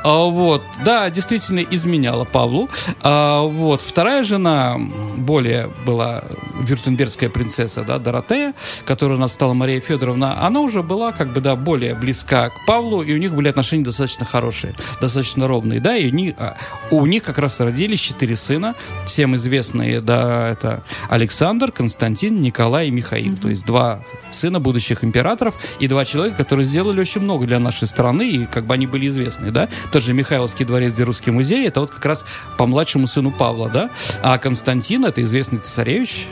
А, 0.02 0.24
вот, 0.24 0.62
да, 0.84 1.08
действительно 1.10 1.60
изменяла 1.60 2.24
Павлу. 2.24 2.68
А, 3.02 3.42
вот, 3.42 3.82
вторая 3.82 4.24
жена 4.24 4.76
более 5.16 5.70
была 5.84 6.24
вюртембергская 6.60 7.30
принцесса, 7.30 7.82
да, 7.82 7.98
Доротея, 7.98 8.54
которая 8.84 9.16
у 9.16 9.20
нас 9.20 9.32
стала 9.32 9.54
Мария 9.54 9.80
Федоровна, 9.80 10.44
она 10.44 10.60
уже 10.60 10.82
была, 10.82 11.12
как 11.12 11.32
бы, 11.32 11.40
да, 11.40 11.54
более 11.54 11.94
близка 11.94 12.50
к 12.50 12.66
Павлу, 12.66 13.02
и 13.02 13.14
у 13.14 13.18
них 13.18 13.34
были 13.34 13.48
отношения 13.48 13.84
достаточно 13.84 14.24
хорошие, 14.24 14.74
достаточно 15.00 15.46
ровные, 15.46 15.80
да, 15.80 15.96
и 15.96 16.10
у 16.10 16.34
а, 16.38 16.56
у 16.90 17.06
них 17.06 17.22
как 17.22 17.38
раз 17.38 17.60
родились 17.60 18.00
четыре 18.00 18.34
сына, 18.34 18.74
всем 19.06 19.36
известные, 19.36 20.00
да, 20.00 20.50
это 20.50 20.82
Александр, 21.08 21.70
Константин, 21.70 22.40
Николай 22.40 22.88
и 22.88 22.90
Михаил. 22.90 23.35
То 23.36 23.48
есть 23.48 23.66
два 23.66 24.00
сына 24.30 24.60
будущих 24.60 25.04
императоров 25.04 25.56
и 25.78 25.88
два 25.88 26.04
человека, 26.04 26.38
которые 26.38 26.64
сделали 26.64 27.00
очень 27.00 27.20
много 27.20 27.46
для 27.46 27.58
нашей 27.58 27.88
страны, 27.88 28.28
и 28.28 28.46
как 28.46 28.66
бы 28.66 28.74
они 28.74 28.86
были 28.86 29.06
известны, 29.08 29.50
да. 29.50 29.68
Тот 29.92 30.02
же 30.02 30.12
Михайловский 30.14 30.64
дворец, 30.64 30.94
где 30.94 31.04
русский 31.04 31.30
музей, 31.30 31.66
это 31.66 31.80
вот 31.80 31.90
как 31.90 32.04
раз 32.04 32.24
по 32.58 32.66
младшему 32.66 33.06
сыну 33.06 33.30
Павла, 33.30 33.68
да. 33.68 33.90
А 34.22 34.38
Константин, 34.38 35.04
это 35.04 35.22
известный 35.22 35.58
цесаревич, 35.58 36.26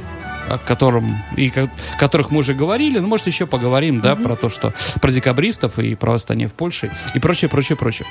о 0.49 0.59
котором 0.59 1.23
и 1.37 1.51
ко- 1.51 1.71
которых 1.99 2.31
мы 2.31 2.41
уже 2.41 2.55
говорили, 2.55 2.99
ну, 2.99 3.09
может, 3.09 3.27
еще 3.27 3.47
поговорим, 3.47 4.01
да, 4.01 4.15
про 4.17 4.37
то, 4.37 4.49
что 4.49 4.75
про 5.01 5.11
декабристов 5.11 5.79
и 5.79 5.95
про 5.95 6.13
восстание 6.13 6.49
в 6.49 6.53
Польше 6.53 6.91
и 7.15 7.19
прочее, 7.19 7.49
прочее, 7.49 7.77
прочее. 7.77 8.07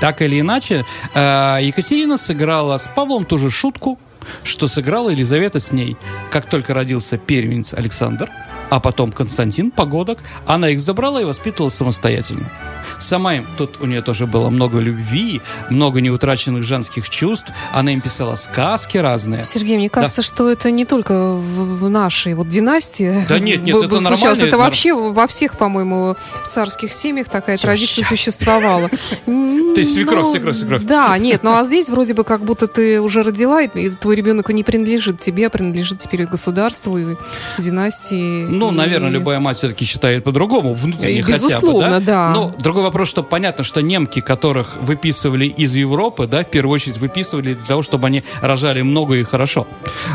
Так 0.00 0.22
или 0.22 0.40
иначе, 0.40 0.84
э, 1.14 1.58
Екатерина 1.62 2.18
сыграла 2.18 2.78
с 2.78 2.86
Павлом 2.86 3.24
ту 3.24 3.38
же 3.38 3.50
шутку, 3.50 3.98
что 4.42 4.68
сыграла 4.68 5.10
Елизавета 5.10 5.60
с 5.60 5.72
ней. 5.72 5.96
Как 6.30 6.48
только 6.48 6.74
родился 6.74 7.18
первенец 7.18 7.74
Александр, 7.74 8.30
а 8.70 8.80
потом 8.80 9.12
Константин 9.12 9.70
Погодок, 9.70 10.18
она 10.46 10.70
их 10.70 10.80
забрала 10.80 11.20
и 11.20 11.24
воспитывала 11.24 11.70
самостоятельно. 11.70 12.50
Сама 12.98 13.36
им, 13.36 13.46
тут 13.56 13.80
у 13.80 13.86
нее 13.86 14.02
тоже 14.02 14.26
было 14.26 14.50
много 14.50 14.78
любви, 14.78 15.40
много 15.70 16.00
неутраченных 16.00 16.62
женских 16.62 17.08
чувств. 17.08 17.52
Она 17.72 17.92
им 17.92 18.00
писала 18.00 18.34
сказки 18.36 18.98
разные. 18.98 19.44
Сергей, 19.44 19.76
мне 19.76 19.88
кажется, 19.88 20.22
что 20.22 20.50
это 20.50 20.70
не 20.70 20.84
только 20.84 21.34
в, 21.34 21.88
нашей 21.88 22.34
вот 22.34 22.48
династии. 22.48 23.24
Да 23.28 23.38
нет, 23.38 23.62
нет, 23.62 23.76
это 23.76 24.00
нормально, 24.00 24.42
Это 24.42 24.58
вообще 24.58 24.92
во 24.92 25.26
всех, 25.26 25.56
по-моему, 25.56 26.16
царских 26.48 26.92
семьях 26.92 27.28
такая 27.28 27.56
традиция 27.56 28.04
существовала. 28.04 28.88
То 29.26 29.80
есть 29.80 29.94
свекровь, 29.94 30.30
свекровь, 30.30 30.56
свекровь. 30.56 30.82
Да, 30.82 31.16
нет, 31.18 31.42
ну 31.42 31.56
а 31.56 31.64
здесь 31.64 31.88
вроде 31.88 32.14
бы 32.14 32.24
как 32.24 32.42
будто 32.42 32.66
ты 32.66 33.00
уже 33.00 33.22
родила, 33.22 33.62
и 33.62 33.90
твой 33.90 34.16
ребенок 34.16 34.48
не 34.50 34.64
принадлежит 34.64 35.18
тебе, 35.18 35.46
а 35.46 35.50
принадлежит 35.50 35.98
теперь 35.98 36.24
государству 36.24 36.98
и 36.98 37.16
династии. 37.58 38.44
Ну, 38.44 38.70
наверное, 38.70 39.10
любая 39.10 39.40
мать 39.40 39.58
все-таки 39.58 39.84
считает 39.84 40.24
по-другому, 40.24 40.74
внутренне 40.74 41.22
хотя 41.22 41.38
бы, 41.38 41.48
безусловно, 41.48 42.00
да. 42.00 42.30
Но 42.30 42.54
другой 42.78 42.90
вопрос, 42.90 43.08
что 43.08 43.24
понятно, 43.24 43.64
что 43.64 43.82
немки, 43.82 44.20
которых 44.20 44.76
выписывали 44.80 45.46
из 45.46 45.74
Европы, 45.74 46.28
да, 46.28 46.44
в 46.44 46.46
первую 46.50 46.74
очередь 46.74 46.98
выписывали 46.98 47.54
для 47.54 47.66
того, 47.66 47.82
чтобы 47.82 48.06
они 48.06 48.22
рожали 48.40 48.82
много 48.82 49.14
и 49.16 49.24
хорошо. 49.24 49.66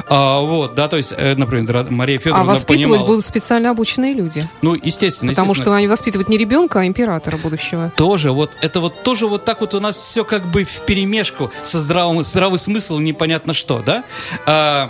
А, 0.08 0.39
вот, 0.39 0.75
да, 0.75 0.88
то 0.88 0.96
есть, 0.96 1.13
э, 1.15 1.36
например, 1.36 1.88
Мария 1.89 2.17
А 2.17 2.22
Федоровна 2.22 2.51
воспитывать 2.53 2.86
понимала. 2.86 3.05
будут 3.08 3.25
специально 3.25 3.70
обученные 3.70 4.13
люди. 4.13 4.48
Ну, 4.62 4.75
естественно, 4.75 5.32
Потому 5.34 5.51
естественно. 5.51 5.74
что 5.74 5.77
они 5.77 5.88
воспитывают 5.88 6.29
не 6.29 6.38
ребенка, 6.38 6.79
а 6.79 6.86
императора 6.88 7.36
будущего. 7.36 7.91
Тоже, 7.98 8.32
вот 8.32 8.51
это 8.62 8.79
вот 8.79 9.03
тоже 9.03 9.27
вот 9.27 9.43
так 9.43 9.60
вот 9.60 9.74
у 9.74 9.82
нас 9.82 9.98
все 9.98 10.24
как 10.24 10.46
бы 10.50 10.63
в 10.63 10.82
перемешку 10.86 11.51
со 11.63 11.79
здравым, 11.79 12.24
здравый 12.24 12.60
смысл 12.60 12.98
непонятно 12.98 13.51
что, 13.51 13.84
да? 13.86 14.05
А, 14.46 14.89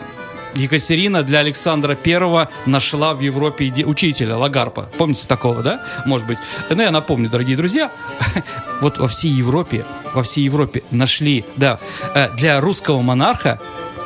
Екатерина 0.55 1.23
для 1.23 1.39
Александра 1.39 1.95
Первого 1.95 2.49
нашла 2.65 3.13
в 3.13 3.21
Европе 3.21 3.67
иде- 3.67 3.85
учителя 3.85 4.37
Лагарпа. 4.37 4.89
Помните 4.97 5.27
такого, 5.27 5.63
да? 5.63 5.83
Может 6.05 6.27
быть. 6.27 6.37
Ну, 6.69 6.81
я 6.81 6.91
напомню, 6.91 7.29
дорогие 7.29 7.57
друзья, 7.57 7.91
вот 8.81 8.97
во 8.97 9.07
всей 9.07 9.31
Европе, 9.31 9.85
во 10.13 10.23
всей 10.23 10.43
Европе 10.45 10.83
нашли, 10.91 11.45
да, 11.55 11.79
э, 12.15 12.29
для 12.35 12.61
русского 12.61 13.01
монарха 13.01 13.59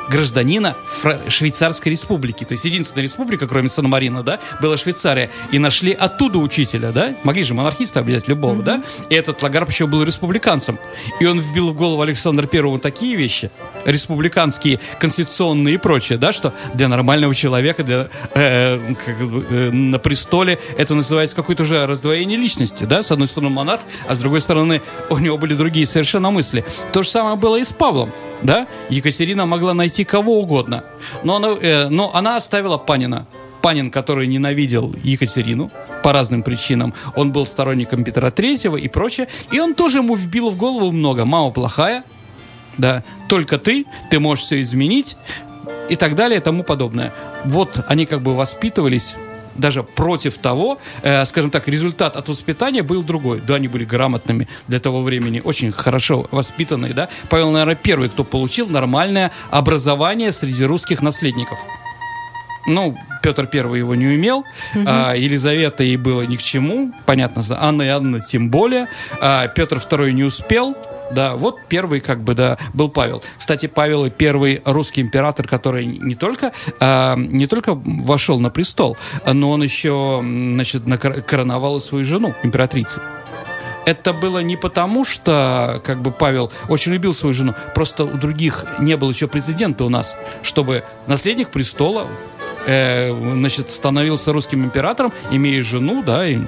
гражданина 0.10 0.76
Фра- 0.88 1.20
Швейцарской 1.30 1.92
республики. 1.92 2.44
То 2.44 2.54
есть 2.54 2.66
единственная 2.66 3.04
республика, 3.04 3.48
кроме 3.48 3.70
Сан-Марина, 3.70 4.24
да, 4.24 4.40
была 4.62 4.78
Швейцария. 4.78 5.30
И 5.52 5.60
нашли 5.60 5.92
оттуда 5.92 6.40
учителя, 6.40 6.92
да? 6.92 7.16
Могли 7.24 7.44
же 7.44 7.54
монархисты 7.54 8.02
взять 8.02 8.28
любого, 8.28 8.62
да? 8.64 8.84
И 9.10 9.16
этот 9.16 9.42
Лагарб 9.42 9.70
еще 9.70 9.88
был 9.88 10.04
республиканцем. 10.04 10.80
И 11.20 11.26
он 11.26 11.40
вбил 11.40 11.72
в 11.72 11.76
голову 11.76 12.02
Александра 12.02 12.46
Первому 12.46 12.80
такие 12.80 13.16
вещи, 13.16 13.52
республиканские, 13.86 14.80
конституционные 15.00 15.76
и 15.76 15.78
прочее, 15.78 16.18
да, 16.18 16.32
что 16.32 16.54
для 16.74 16.88
нормального 16.88 17.34
человека, 17.36 17.84
для, 17.84 18.08
э, 18.34 18.80
как 19.06 19.18
бы, 19.20 19.46
э, 19.50 19.72
на 19.72 20.00
престоле 20.00 20.60
это 20.78 20.96
называется 20.96 21.36
какое-то 21.36 21.64
уже 21.64 21.86
раздвоение 21.86 22.38
личности, 22.38 22.84
да? 22.84 23.02
С 23.02 23.12
одной 23.12 23.28
стороны 23.28 23.54
монарх, 23.54 23.82
а 24.08 24.16
с 24.16 24.20
другой 24.20 24.42
стороны 24.42 24.82
у 25.10 25.18
него 25.18 25.38
были 25.38 25.54
другие 25.54 25.86
совершенно 25.86 26.32
мысли. 26.32 26.64
То 26.92 27.02
же 27.02 27.10
самое 27.10 27.36
было 27.36 27.58
и 27.58 27.64
с 27.64 27.72
Павлом. 27.72 28.12
Да? 28.44 28.67
Екатерина 28.89 29.46
могла 29.46 29.74
найти 29.74 30.03
кого 30.03 30.39
угодно, 30.39 30.84
но 31.24 31.38
она, 31.38 31.48
э, 31.60 31.89
но 31.89 32.13
она 32.15 32.36
оставила 32.36 32.77
Панина. 32.77 33.25
Панин, 33.62 33.89
который 33.89 34.27
ненавидел 34.27 34.96
Екатерину 35.03 35.72
по 36.03 36.13
разным 36.13 36.44
причинам, 36.44 36.94
он 37.15 37.32
был 37.32 37.46
сторонником 37.46 38.03
Петра 38.03 38.32
Третьего 38.32 38.77
и 38.77 38.88
прочее, 38.88 39.27
и 39.51 39.60
он 39.60 39.74
тоже 39.74 39.98
ему 39.98 40.15
вбил 40.15 40.51
в 40.51 40.58
голову 40.58 40.91
много. 40.91 41.25
Мама 41.25 41.51
плохая, 41.51 42.03
да, 42.77 43.03
только 43.27 43.58
ты, 43.58 43.86
ты 44.10 44.20
можешь 44.20 44.46
все 44.46 44.62
изменить 44.62 45.17
и 45.89 45.96
так 45.96 46.15
далее 46.15 46.39
и 46.39 46.44
тому 46.44 46.63
подобное. 46.63 47.12
Вот 47.46 47.84
они 47.88 48.06
как 48.06 48.22
бы 48.22 48.36
воспитывались 48.36 49.15
даже 49.58 49.84
против 49.84 50.38
того, 50.38 50.80
э, 51.02 51.26
скажем 51.26 51.52
так, 51.52 51.68
результат 51.68 52.16
от 52.16 52.30
воспитания 52.30 52.84
был 52.84 53.04
другой. 53.04 53.42
Да, 53.42 53.56
они 53.56 53.68
были 53.68 53.86
грамотными 53.86 54.48
для 54.68 54.80
того 54.80 55.02
времени, 55.02 55.42
очень 55.44 55.72
хорошо 55.72 56.28
воспитанные, 56.32 56.94
да. 56.94 57.10
Павел, 57.30 57.52
наверное, 57.52 57.76
первый, 57.76 58.10
кто 58.10 58.24
получил 58.24 58.68
нормальное 58.70 59.32
образование 59.52 60.32
среди 60.32 60.66
русских 60.66 61.02
наследников. 61.02 61.60
Ну, 62.68 62.98
Петр 63.24 63.48
Первый 63.48 63.80
его 63.80 63.96
не 63.96 64.08
умел, 64.08 64.44
а, 64.86 65.14
Елизавета 65.14 65.84
ей 65.84 65.98
было 65.98 66.24
ни 66.24 66.36
к 66.36 66.44
чему, 66.44 66.94
понятно, 67.06 67.44
Анна 67.58 67.84
и 67.84 67.88
Анна 67.88 68.20
тем 68.20 68.50
более, 68.50 68.88
а, 69.22 69.48
Петр 69.48 69.80
Второй 69.80 70.14
не 70.14 70.26
успел, 70.26 70.76
да, 71.12 71.36
вот 71.36 71.58
первый, 71.68 72.00
как 72.00 72.22
бы, 72.22 72.34
да, 72.34 72.58
был 72.74 72.90
Павел. 72.90 73.24
Кстати, 73.38 73.68
Павел 73.68 74.06
и 74.06 74.10
первый 74.10 74.62
русский 74.66 75.02
император, 75.02 75.48
который 75.48 75.86
не 75.86 76.16
только, 76.16 76.52
а, 76.80 77.16
не 77.16 77.48
только 77.48 77.74
вошел 77.74 78.40
на 78.40 78.50
престол, 78.50 78.98
но 79.26 79.52
он 79.52 79.64
еще, 79.64 80.22
значит, 80.24 80.84
короновал 81.26 81.80
свою 81.80 82.04
жену, 82.06 82.34
императрицу. 82.44 83.02
Это 83.86 84.12
было 84.12 84.40
не 84.40 84.58
потому, 84.58 85.06
что 85.06 85.82
как 85.86 86.02
бы 86.02 86.12
Павел 86.12 86.52
очень 86.68 86.92
любил 86.92 87.14
свою 87.14 87.34
жену, 87.34 87.56
просто 87.74 88.04
у 88.04 88.18
других 88.18 88.66
не 88.80 88.98
было 88.98 89.12
еще 89.12 89.30
президента 89.30 89.86
у 89.86 89.90
нас, 89.90 90.18
чтобы 90.44 90.84
наследник 91.08 91.50
престола 91.52 92.06
э, 92.66 93.14
значит, 93.14 93.72
становился 93.72 94.34
русским 94.34 94.66
императором, 94.66 95.14
имея 95.32 95.64
жену, 95.64 96.04
да, 96.04 96.28
и 96.28 96.40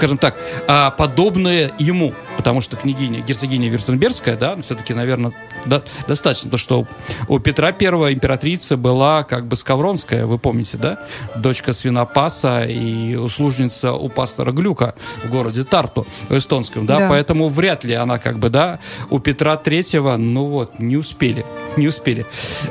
скажем 0.00 0.16
так, 0.16 0.34
а, 0.66 0.90
подобное 0.92 1.72
ему, 1.78 2.14
потому 2.38 2.62
что 2.62 2.74
княгиня, 2.78 3.20
герцогиня 3.20 3.68
Вюртембергская, 3.68 4.34
да, 4.34 4.56
ну, 4.56 4.62
все-таки, 4.62 4.94
наверное, 4.94 5.32
до- 5.66 5.82
достаточно, 6.08 6.50
то, 6.50 6.56
что 6.56 6.86
у 7.28 7.38
Петра 7.38 7.70
Первого 7.72 8.10
императрица 8.14 8.78
была 8.78 9.24
как 9.24 9.44
бы 9.46 9.56
Скавронская, 9.56 10.24
вы 10.24 10.38
помните, 10.38 10.78
да, 10.78 11.00
дочка 11.36 11.74
свинопаса 11.74 12.64
и 12.64 13.14
услужница 13.14 13.92
у 13.92 14.08
пастора 14.08 14.52
Глюка 14.52 14.94
в 15.22 15.28
городе 15.28 15.64
Тарту, 15.64 16.06
в 16.30 16.34
эстонском, 16.38 16.86
да, 16.86 17.00
Да. 17.00 17.08
поэтому 17.10 17.50
вряд 17.50 17.84
ли 17.84 17.92
она 17.92 18.18
как 18.18 18.38
бы, 18.38 18.48
да, 18.48 18.78
у 19.10 19.18
Петра 19.18 19.56
Третьего, 19.58 20.16
ну 20.16 20.46
вот, 20.46 20.78
не 20.78 20.96
успели, 20.96 21.44
не 21.76 21.88
успели 21.88 22.24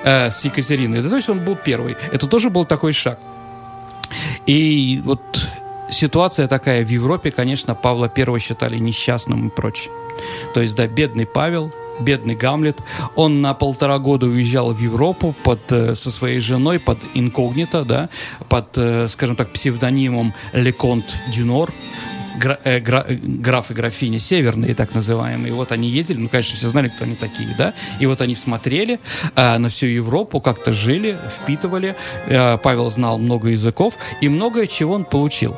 э, 0.04 0.32
с 0.32 0.44
Екатериной, 0.46 1.04
да, 1.04 1.10
то 1.10 1.16
есть 1.18 1.30
он 1.30 1.46
был 1.46 1.56
первый, 1.56 1.96
это 2.12 2.26
тоже 2.26 2.50
был 2.50 2.66
такой 2.66 2.92
шаг. 2.92 3.20
И 4.48 5.00
вот 5.06 5.22
ситуация 5.92 6.48
такая 6.48 6.84
в 6.84 6.90
Европе, 6.90 7.32
конечно, 7.32 7.76
Павла 7.76 8.10
Первого 8.10 8.40
считали 8.40 8.78
несчастным 8.78 9.48
и 9.48 9.52
прочее. 9.52 9.92
То 10.54 10.62
есть, 10.62 10.76
да, 10.76 10.88
бедный 10.88 11.26
Павел, 11.26 11.72
бедный 12.00 12.36
Гамлет, 12.36 12.78
он 13.16 13.42
на 13.42 13.54
полтора 13.54 14.00
года 14.00 14.26
уезжал 14.26 14.74
в 14.74 14.80
Европу 14.80 15.36
под, 15.44 15.72
э, 15.72 15.96
со 15.96 16.12
своей 16.12 16.40
женой 16.40 16.80
под 16.80 16.98
инкогнито, 17.14 17.86
да, 17.86 18.10
под, 18.48 18.78
э, 18.78 19.08
скажем 19.08 19.36
так, 19.36 19.50
псевдонимом 19.50 20.34
Леконт 20.54 21.06
Дюнор, 21.32 21.72
гра- 22.40 22.60
э, 22.64 22.80
гра- 22.80 23.06
э, 23.08 23.16
граф 23.16 23.72
и 23.72 23.74
графиня 23.74 24.20
северные, 24.20 24.74
так 24.74 24.96
называемые. 24.96 25.50
И 25.50 25.52
вот 25.52 25.72
они 25.72 25.90
ездили, 25.90 26.18
ну, 26.20 26.30
конечно, 26.30 26.56
все 26.56 26.68
знали, 26.68 26.90
кто 26.90 27.04
они 27.06 27.16
такие, 27.16 27.50
да. 27.58 27.74
И 28.00 28.06
вот 28.06 28.22
они 28.22 28.36
смотрели 28.36 29.00
э, 29.36 29.58
на 29.58 29.70
всю 29.70 29.88
Европу, 29.88 30.42
как-то 30.42 30.72
жили, 30.72 31.18
впитывали. 31.30 31.96
Э, 32.28 32.58
Павел 32.58 32.90
знал 32.90 33.18
много 33.20 33.50
языков, 33.50 33.94
и 34.22 34.30
многое 34.30 34.68
чего 34.68 34.94
он 34.96 35.06
получил. 35.06 35.58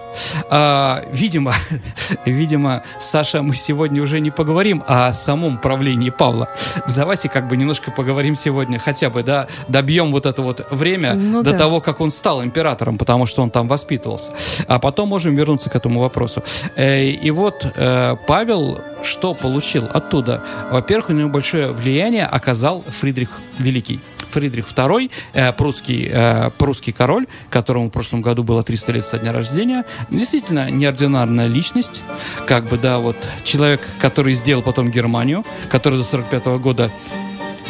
А, 0.49 1.03
видимо, 1.13 1.53
видимо, 2.25 2.83
Саша, 2.99 3.41
мы 3.41 3.55
сегодня 3.55 4.01
уже 4.01 4.19
не 4.19 4.31
поговорим 4.31 4.83
о 4.87 5.13
самом 5.13 5.57
правлении 5.57 6.09
Павла. 6.09 6.49
Давайте 6.95 7.29
как 7.29 7.47
бы 7.47 7.57
немножко 7.57 7.91
поговорим 7.91 8.35
сегодня, 8.35 8.79
хотя 8.79 9.09
бы, 9.09 9.23
да, 9.23 9.47
добьем 9.67 10.11
вот 10.11 10.25
это 10.25 10.41
вот 10.41 10.65
время 10.71 11.13
Ну 11.13 11.43
до 11.43 11.51
да. 11.51 11.57
того, 11.57 11.81
как 11.81 12.01
он 12.01 12.11
стал 12.11 12.43
императором, 12.43 12.97
потому 12.97 13.25
что 13.25 13.43
он 13.43 13.49
там 13.51 13.67
воспитывался. 13.67 14.31
А 14.67 14.79
потом 14.79 15.09
можем 15.09 15.35
вернуться 15.35 15.69
к 15.69 15.75
этому 15.75 15.99
вопросу. 15.99 16.43
Э, 16.75 17.09
И 17.09 17.31
вот 17.31 17.65
э, 17.75 18.15
Павел 18.27 18.81
что 19.03 19.33
получил 19.33 19.87
оттуда? 19.91 20.43
Во-первых, 20.69 21.09
у 21.09 21.13
него 21.13 21.29
большое 21.29 21.71
влияние 21.71 22.25
оказал 22.25 22.83
Фридрих 22.87 23.29
Великий. 23.57 23.99
Фридрих 24.31 24.65
II, 24.65 25.11
э, 25.33 25.51
прусский, 25.53 26.09
э, 26.11 26.49
прусский 26.57 26.93
король, 26.93 27.27
которому 27.49 27.87
в 27.87 27.91
прошлом 27.91 28.21
году 28.21 28.43
было 28.43 28.63
300 28.63 28.91
лет 28.93 29.05
со 29.05 29.17
дня 29.17 29.33
рождения. 29.33 29.83
Действительно, 30.09 30.69
неординарная 30.71 31.47
личность. 31.47 32.01
Как 32.47 32.65
бы, 32.65 32.77
да, 32.77 32.99
вот 32.99 33.17
человек, 33.43 33.81
который 33.99 34.33
сделал 34.33 34.61
потом 34.61 34.89
Германию, 34.89 35.43
который 35.69 35.97
до 35.97 36.05
45 36.05 36.45
года 36.59 36.91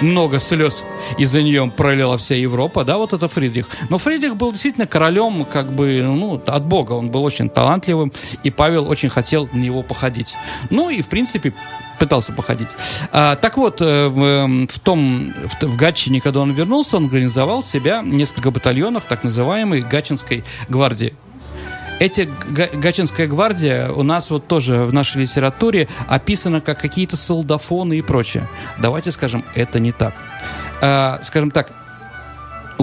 много 0.02 0.40
слез 0.40 0.84
из-за 1.18 1.42
нее 1.42 1.72
пролила 1.76 2.18
вся 2.18 2.36
Европа, 2.36 2.84
да, 2.84 2.98
вот 2.98 3.14
это 3.14 3.28
Фридрих. 3.28 3.68
Но 3.90 3.98
Фридрих 3.98 4.36
был 4.36 4.52
действительно 4.52 4.88
королем, 4.88 5.46
как 5.46 5.72
бы, 5.72 6.02
ну, 6.04 6.42
от 6.46 6.66
Бога. 6.66 6.94
Он 6.94 7.10
был 7.10 7.24
очень 7.24 7.50
талантливым, 7.50 8.12
и 8.44 8.52
Павел 8.52 8.90
очень 8.90 9.10
хотел 9.10 9.50
на 9.52 9.58
него 9.58 9.84
походить. 9.84 10.36
Ну, 10.70 10.90
и, 10.90 11.02
в 11.02 11.08
принципе, 11.08 11.54
пытался 12.00 12.34
походить. 12.34 12.70
А, 13.12 13.36
так 13.36 13.58
вот, 13.58 13.80
э, 13.80 14.08
в, 14.08 14.24
эм, 14.24 14.68
в 14.68 14.80
том, 14.80 15.34
в, 15.46 15.64
в 15.64 15.78
Гатчине, 15.78 16.20
когда 16.20 16.40
он 16.40 16.52
вернулся, 16.52 16.98
он 16.98 17.06
организовал 17.06 17.62
себя 17.62 18.02
несколько 18.04 18.50
батальонов 18.50 19.06
так 19.06 19.24
называемой 19.24 19.82
Гатчинской 19.82 20.44
гвардии. 20.68 21.14
Эти 22.02 22.28
Га- 22.50 22.70
Гатчинская 22.74 23.28
гвардия 23.28 23.92
у 23.92 24.02
нас 24.02 24.32
вот 24.32 24.48
тоже 24.48 24.86
в 24.86 24.92
нашей 24.92 25.22
литературе 25.22 25.88
описана 26.08 26.60
как 26.60 26.80
какие-то 26.80 27.16
солдафоны 27.16 28.00
и 28.00 28.02
прочее. 28.02 28.50
Давайте 28.80 29.12
скажем, 29.12 29.46
это 29.54 29.80
не 29.80 29.92
так. 29.92 30.16
А, 30.82 31.20
скажем 31.22 31.52
так, 31.52 31.72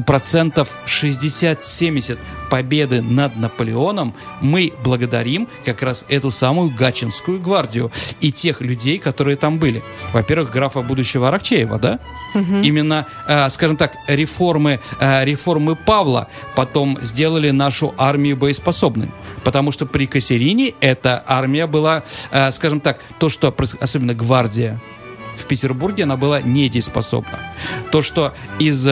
процентов 0.09 0.71
60-70 0.87 2.19
победы 2.49 3.03
над 3.03 3.37
Наполеоном 3.37 4.15
мы 4.41 4.73
благодарим 4.83 5.47
как 5.67 5.83
раз 5.83 6.07
эту 6.09 6.31
самую 6.31 6.71
Гатчинскую 6.71 7.39
гвардию 7.39 7.93
и 8.23 8.33
тех 8.33 8.63
людей, 8.63 8.97
которые 8.99 9.37
там 9.37 9.59
были. 9.59 9.83
Во-первых, 10.15 10.51
графа 10.51 10.81
будущего 10.81 11.29
Аракчеева, 11.29 11.79
да? 11.79 12.01
Именно, 12.35 13.07
э, 13.27 13.51
скажем 13.51 13.77
так, 13.77 13.97
реформы, 14.07 14.81
э, 14.99 15.27
реформы 15.27 15.77
Павла 15.77 16.29
потом 16.57 16.99
сделали 17.03 17.51
нашу 17.51 17.95
армию 17.99 18.39
боеспособной. 18.39 19.11
Потому 19.45 19.73
что 19.73 19.85
при 19.85 20.07
Катерине 20.07 20.73
эта 20.81 21.23
армия 21.27 21.67
была, 21.67 22.03
э, 22.31 22.51
скажем 22.53 22.81
так, 22.81 23.01
то, 23.19 23.29
что, 23.29 23.55
особенно 23.79 24.15
гвардия, 24.15 24.81
в 25.37 25.45
Петербурге 25.45 26.05
она 26.05 26.17
была 26.17 26.41
недееспособна. 26.41 27.39
То, 27.93 28.01
что 28.01 28.33
из 28.59 28.89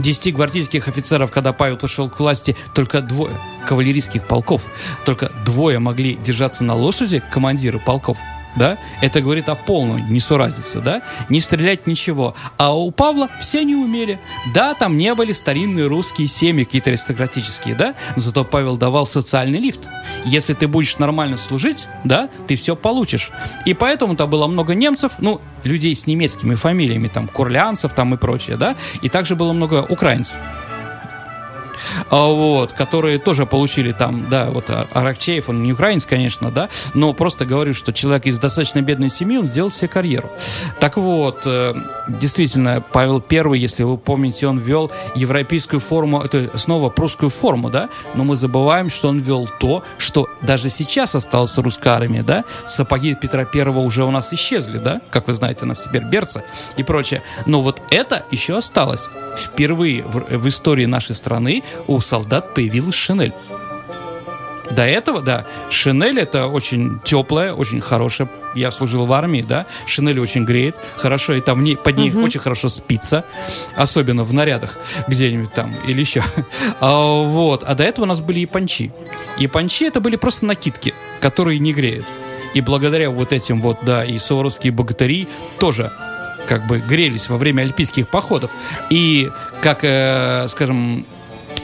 10 0.00 0.34
гвардейских 0.34 0.88
офицеров, 0.88 1.30
когда 1.30 1.52
Павел 1.52 1.76
пришел 1.76 2.08
к 2.08 2.18
власти, 2.18 2.56
только 2.74 3.00
двое 3.00 3.38
кавалерийских 3.66 4.26
полков, 4.26 4.64
только 5.04 5.30
двое 5.44 5.78
могли 5.78 6.14
держаться 6.14 6.64
на 6.64 6.74
лошади, 6.74 7.22
командиры 7.30 7.78
полков. 7.78 8.18
Да? 8.56 8.78
Это 9.00 9.20
говорит 9.20 9.48
о 9.48 9.54
полной 9.54 10.02
несуразице, 10.02 10.80
да? 10.80 11.02
Не 11.28 11.40
стрелять 11.40 11.86
ничего. 11.86 12.34
А 12.56 12.74
у 12.74 12.90
Павла 12.90 13.28
все 13.40 13.64
не 13.64 13.76
умели. 13.76 14.18
Да, 14.52 14.74
там 14.74 14.96
не 14.96 15.14
были 15.14 15.32
старинные 15.32 15.86
русские 15.86 16.26
семьи, 16.26 16.64
какие-то 16.64 16.90
аристократические, 16.90 17.74
да? 17.74 17.94
Но 18.16 18.22
зато 18.22 18.44
Павел 18.44 18.76
давал 18.76 19.06
социальный 19.06 19.60
лифт. 19.60 19.88
Если 20.24 20.54
ты 20.54 20.66
будешь 20.68 20.98
нормально 20.98 21.36
служить, 21.36 21.86
да, 22.04 22.28
ты 22.46 22.56
все 22.56 22.76
получишь. 22.76 23.30
И 23.66 23.74
поэтому 23.74 24.16
там 24.16 24.28
было 24.28 24.46
много 24.46 24.74
немцев, 24.74 25.12
ну, 25.18 25.40
людей 25.64 25.94
с 25.94 26.06
немецкими 26.06 26.54
фамилиями, 26.54 27.08
там, 27.08 27.28
курлянцев 27.28 27.92
там 27.94 28.14
и 28.14 28.16
прочее, 28.16 28.56
да? 28.56 28.76
И 29.02 29.08
также 29.08 29.36
было 29.36 29.52
много 29.52 29.86
украинцев. 29.88 30.36
А, 32.10 32.26
вот, 32.26 32.72
которые 32.72 33.18
тоже 33.18 33.46
получили 33.46 33.92
там, 33.92 34.28
да, 34.28 34.50
вот 34.50 34.64
Аракчеев, 34.68 35.48
он 35.48 35.62
не 35.62 35.72
украинец, 35.72 36.06
конечно, 36.06 36.50
да, 36.50 36.68
но 36.94 37.12
просто 37.12 37.46
говорю, 37.46 37.72
что 37.72 37.92
человек 37.92 38.26
из 38.26 38.38
достаточно 38.38 38.80
бедной 38.82 39.08
семьи, 39.08 39.38
он 39.38 39.46
сделал 39.46 39.70
себе 39.70 39.88
карьеру. 39.88 40.30
Так 40.80 40.96
вот, 40.96 41.42
э, 41.44 41.74
действительно, 42.08 42.82
Павел 42.92 43.22
I, 43.30 43.58
если 43.58 43.84
вы 43.84 43.96
помните, 43.96 44.48
он 44.48 44.58
ввел 44.58 44.90
европейскую 45.14 45.80
форму, 45.80 46.20
это 46.20 46.50
снова 46.58 46.90
прусскую 46.90 47.30
форму, 47.30 47.70
да, 47.70 47.88
но 48.14 48.24
мы 48.24 48.34
забываем, 48.34 48.90
что 48.90 49.08
он 49.08 49.20
ввел 49.20 49.48
то, 49.60 49.84
что 49.98 50.28
даже 50.42 50.68
сейчас 50.70 51.14
осталось 51.14 51.56
в 51.56 51.60
русской 51.60 51.88
армии, 51.88 52.20
да, 52.20 52.44
сапоги 52.66 53.14
Петра 53.14 53.44
Первого 53.44 53.80
уже 53.80 54.04
у 54.04 54.10
нас 54.10 54.32
исчезли, 54.32 54.78
да, 54.78 55.00
как 55.10 55.28
вы 55.28 55.34
знаете, 55.34 55.64
у 55.64 55.68
нас 55.68 55.82
теперь 55.82 56.02
берцы 56.04 56.42
и 56.76 56.82
прочее, 56.82 57.22
но 57.46 57.62
вот 57.62 57.80
это 57.90 58.24
еще 58.30 58.56
осталось. 58.56 59.08
Впервые 59.36 60.02
в, 60.02 60.38
в 60.38 60.48
истории 60.48 60.86
нашей 60.86 61.14
страны 61.14 61.62
у 61.86 61.99
солдат 62.00 62.54
появилась 62.54 62.94
шинель. 62.94 63.32
До 64.70 64.86
этого, 64.86 65.20
да, 65.20 65.46
шинель 65.68 66.20
это 66.20 66.46
очень 66.46 67.00
теплая, 67.04 67.52
очень 67.52 67.80
хорошая. 67.80 68.30
Я 68.54 68.70
служил 68.70 69.04
в 69.04 69.12
армии, 69.12 69.42
да, 69.42 69.66
шинель 69.86 70.20
очень 70.20 70.44
греет, 70.44 70.76
хорошо, 70.96 71.34
и 71.34 71.40
там 71.40 71.60
в 71.60 71.62
ней, 71.62 71.76
под 71.76 71.96
ней 71.96 72.12
очень 72.12 72.40
хорошо 72.40 72.68
спится, 72.68 73.24
особенно 73.76 74.24
в 74.24 74.32
нарядах 74.32 74.78
где-нибудь 75.08 75.52
там 75.52 75.74
или 75.86 76.00
еще. 76.00 76.22
А, 76.80 77.22
вот, 77.22 77.64
а 77.64 77.74
до 77.74 77.84
этого 77.84 78.04
у 78.04 78.08
нас 78.08 78.20
были 78.20 78.40
япончи. 78.40 78.92
Япончи 79.38 79.84
это 79.84 80.00
были 80.00 80.16
просто 80.16 80.46
накидки, 80.46 80.94
которые 81.20 81.58
не 81.58 81.72
греют. 81.72 82.06
И 82.54 82.60
благодаря 82.60 83.10
вот 83.10 83.32
этим 83.32 83.60
вот, 83.60 83.78
да, 83.82 84.04
и 84.04 84.18
суворовские 84.18 84.72
богатыри 84.72 85.28
тоже 85.58 85.92
как 86.46 86.66
бы 86.66 86.78
грелись 86.78 87.28
во 87.28 87.36
время 87.36 87.62
альпийских 87.62 88.08
походов. 88.08 88.50
И, 88.88 89.30
как, 89.62 89.80
э, 89.82 90.46
скажем, 90.48 91.06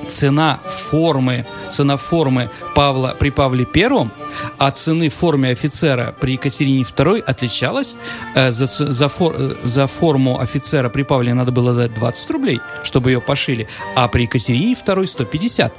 цена 0.09 0.61
формы, 0.90 1.45
цена 1.71 1.97
формы 1.97 2.49
Павла 2.75 3.14
при 3.19 3.31
Павле 3.31 3.64
Первом 3.64 4.11
от 4.59 4.77
цены 4.77 5.09
в 5.09 5.14
форме 5.14 5.51
офицера 5.51 6.14
при 6.21 6.33
Екатерине 6.33 6.83
II 6.83 7.21
отличалась. 7.21 7.97
Э, 8.35 8.51
За, 8.51 8.66
за, 8.66 9.07
фор- 9.09 9.35
э, 9.38 9.55
за 9.64 9.87
форму 9.87 10.40
офицера 10.40 10.88
при 10.88 11.03
Павле 11.05 11.35
надо 11.35 11.53
было 11.53 11.75
дать 11.75 11.95
20 11.95 12.31
рублей, 12.31 12.61
чтобы 12.83 13.11
ее 13.11 13.21
пошили, 13.21 13.66
а 13.95 14.09
при 14.09 14.23
Екатерине 14.23 14.73
II 14.75 15.07
150. 15.07 15.73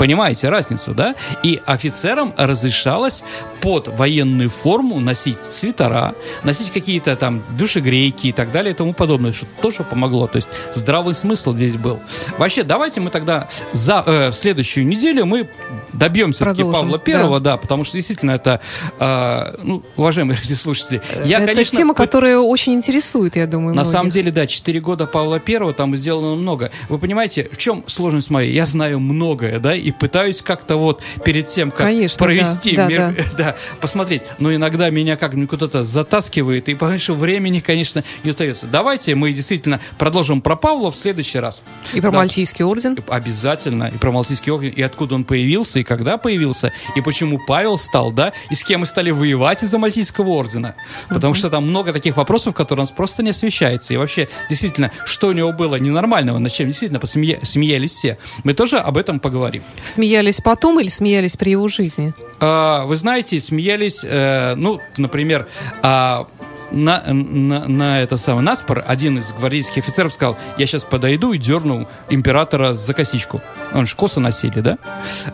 Понимаете 0.00 0.48
разницу, 0.48 0.94
да? 0.94 1.14
И 1.42 1.60
офицерам 1.66 2.32
разрешалось 2.38 3.22
под 3.60 3.88
военную 3.88 4.48
форму 4.48 4.98
носить 4.98 5.42
свитера, 5.42 6.14
носить 6.42 6.70
какие-то 6.70 7.16
там 7.16 7.42
душегрейки 7.58 8.28
и 8.28 8.32
так 8.32 8.50
далее 8.50 8.72
и 8.72 8.74
тому 8.74 8.94
подобное, 8.94 9.34
что 9.34 9.44
тоже 9.60 9.84
помогло. 9.84 10.26
То 10.26 10.36
есть 10.36 10.48
здравый 10.72 11.14
смысл 11.14 11.52
здесь 11.52 11.76
был. 11.76 12.00
Вообще, 12.38 12.62
давайте 12.62 13.02
мы 13.02 13.10
тогда 13.10 13.48
за, 13.74 14.02
э, 14.06 14.30
в 14.30 14.34
следующую 14.34 14.86
неделю 14.86 15.26
мы 15.26 15.50
добьемся 15.92 16.46
таки 16.46 16.62
Павла 16.62 16.98
Первого, 16.98 17.38
да. 17.38 17.58
потому 17.58 17.84
что 17.84 17.98
действительно 17.98 18.30
это, 18.30 18.60
э, 18.98 19.56
ну, 19.62 19.82
уважаемые 19.96 20.38
радиослушатели, 20.42 21.02
я, 21.26 21.40
это 21.40 21.52
конечно, 21.52 21.76
тема, 21.76 21.94
которая 21.94 22.38
очень 22.38 22.72
интересует, 22.72 23.36
я 23.36 23.46
думаю, 23.46 23.74
на 23.74 23.82
многих. 23.82 23.92
самом 23.92 24.10
деле, 24.10 24.30
да, 24.30 24.46
4 24.46 24.80
года 24.80 25.06
Павла 25.06 25.40
Первого, 25.40 25.74
там 25.74 25.94
сделано 25.96 26.36
много. 26.36 26.70
Вы 26.88 26.98
понимаете, 26.98 27.50
в 27.52 27.58
чем 27.58 27.84
сложность 27.86 28.30
моя? 28.30 28.50
Я 28.50 28.64
знаю 28.64 28.98
многое, 29.00 29.58
да, 29.58 29.74
и 29.74 29.89
пытаюсь 29.92 30.42
как-то 30.42 30.76
вот 30.76 31.02
перед 31.24 31.46
тем, 31.46 31.70
как 31.70 31.80
Конечно, 31.80 32.24
провести, 32.24 32.76
да, 32.76 32.88
да, 32.88 33.10
мер- 33.10 33.24
да, 33.36 33.56
посмотреть. 33.80 34.22
Но 34.38 34.54
иногда 34.54 34.90
меня 34.90 35.16
как-нибудь 35.16 35.50
куда-то 35.50 35.84
затаскивает, 35.84 36.68
и 36.68 36.76
что 36.98 37.14
времени, 37.14 37.60
конечно, 37.60 38.04
не 38.24 38.30
остается. 38.30 38.66
Давайте 38.66 39.14
мы 39.14 39.32
действительно 39.32 39.80
продолжим 39.98 40.40
про 40.40 40.56
Павла 40.56 40.90
в 40.90 40.96
следующий 40.96 41.38
раз. 41.38 41.62
И 41.94 42.00
про 42.00 42.10
Да. 42.10 42.18
Мальтийский 42.18 42.64
орден. 42.64 42.96
Обязательно. 43.08 43.90
И 43.94 43.98
про 43.98 44.10
Малтийский 44.10 44.52
орден, 44.52 44.70
и 44.70 44.82
откуда 44.82 45.14
он 45.14 45.24
появился, 45.24 45.80
и 45.80 45.82
когда 45.82 46.18
появился, 46.18 46.72
и 46.96 47.00
почему 47.00 47.38
Павел 47.46 47.78
стал, 47.78 48.12
да, 48.12 48.32
и 48.50 48.54
с 48.54 48.64
кем 48.64 48.80
мы 48.80 48.86
стали 48.86 49.10
воевать 49.10 49.62
из-за 49.62 49.78
Мальтийского 49.78 50.28
ордена. 50.30 50.74
Потому 51.08 51.34
что 51.34 51.50
там 51.50 51.68
много 51.68 51.92
таких 51.92 52.16
вопросов, 52.16 52.54
которые 52.54 52.80
у 52.82 52.84
нас 52.84 52.90
просто 52.90 53.22
не 53.22 53.30
освещаются. 53.30 53.94
И 53.94 53.96
вообще, 53.96 54.28
действительно, 54.48 54.90
что 55.04 55.28
у 55.28 55.32
него 55.32 55.52
было 55.52 55.76
ненормального, 55.76 56.38
над 56.38 56.52
чем 56.52 56.66
действительно 56.68 56.98
посмея- 57.00 57.44
смеялись 57.44 57.92
все. 57.92 58.18
Мы 58.44 58.54
тоже 58.54 58.78
об 58.78 58.96
этом 58.96 59.20
поговорим. 59.20 59.62
Смеялись 59.84 60.40
потом 60.40 60.80
или 60.80 60.88
смеялись 60.88 61.36
при 61.36 61.50
его 61.50 61.68
жизни? 61.68 62.12
А, 62.40 62.84
Вы 62.84 62.96
знаете, 62.96 63.40
смеялись, 63.40 64.04
э, 64.04 64.54
ну, 64.56 64.80
например, 64.96 65.46
а, 65.82 66.26
на, 66.72 67.02
на, 67.12 67.66
на 67.66 68.00
это 68.00 68.16
самое 68.16 68.44
Наспор 68.44 68.84
один 68.86 69.18
из 69.18 69.32
гвардейских 69.32 69.78
офицеров 69.78 70.12
сказал, 70.12 70.38
я 70.56 70.66
сейчас 70.66 70.84
подойду 70.84 71.32
и 71.32 71.38
дерну 71.38 71.88
императора 72.08 72.74
за 72.74 72.94
косичку. 72.94 73.40
Он 73.74 73.86
же 73.86 73.96
косы 73.96 74.20
носили, 74.20 74.60
да? 74.60 74.78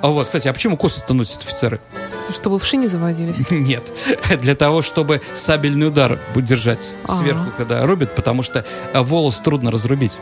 А 0.00 0.08
вот, 0.08 0.26
кстати, 0.26 0.48
а 0.48 0.52
почему 0.52 0.76
косы-то 0.76 1.14
носят 1.14 1.42
офицеры? 1.42 1.80
Чтобы 2.32 2.58
вши 2.58 2.76
не 2.76 2.88
заводились. 2.88 3.44
Нет. 3.50 3.92
Для 4.40 4.54
того, 4.54 4.82
чтобы 4.82 5.20
сабельный 5.32 5.88
удар 5.88 6.18
держать 6.34 6.94
А. 7.04 7.12
сверху, 7.12 7.52
когда 7.56 7.84
рубят, 7.84 8.14
потому 8.14 8.42
что 8.42 8.64
волос 8.94 9.36
трудно 9.40 9.70
разрубить. 9.70 10.18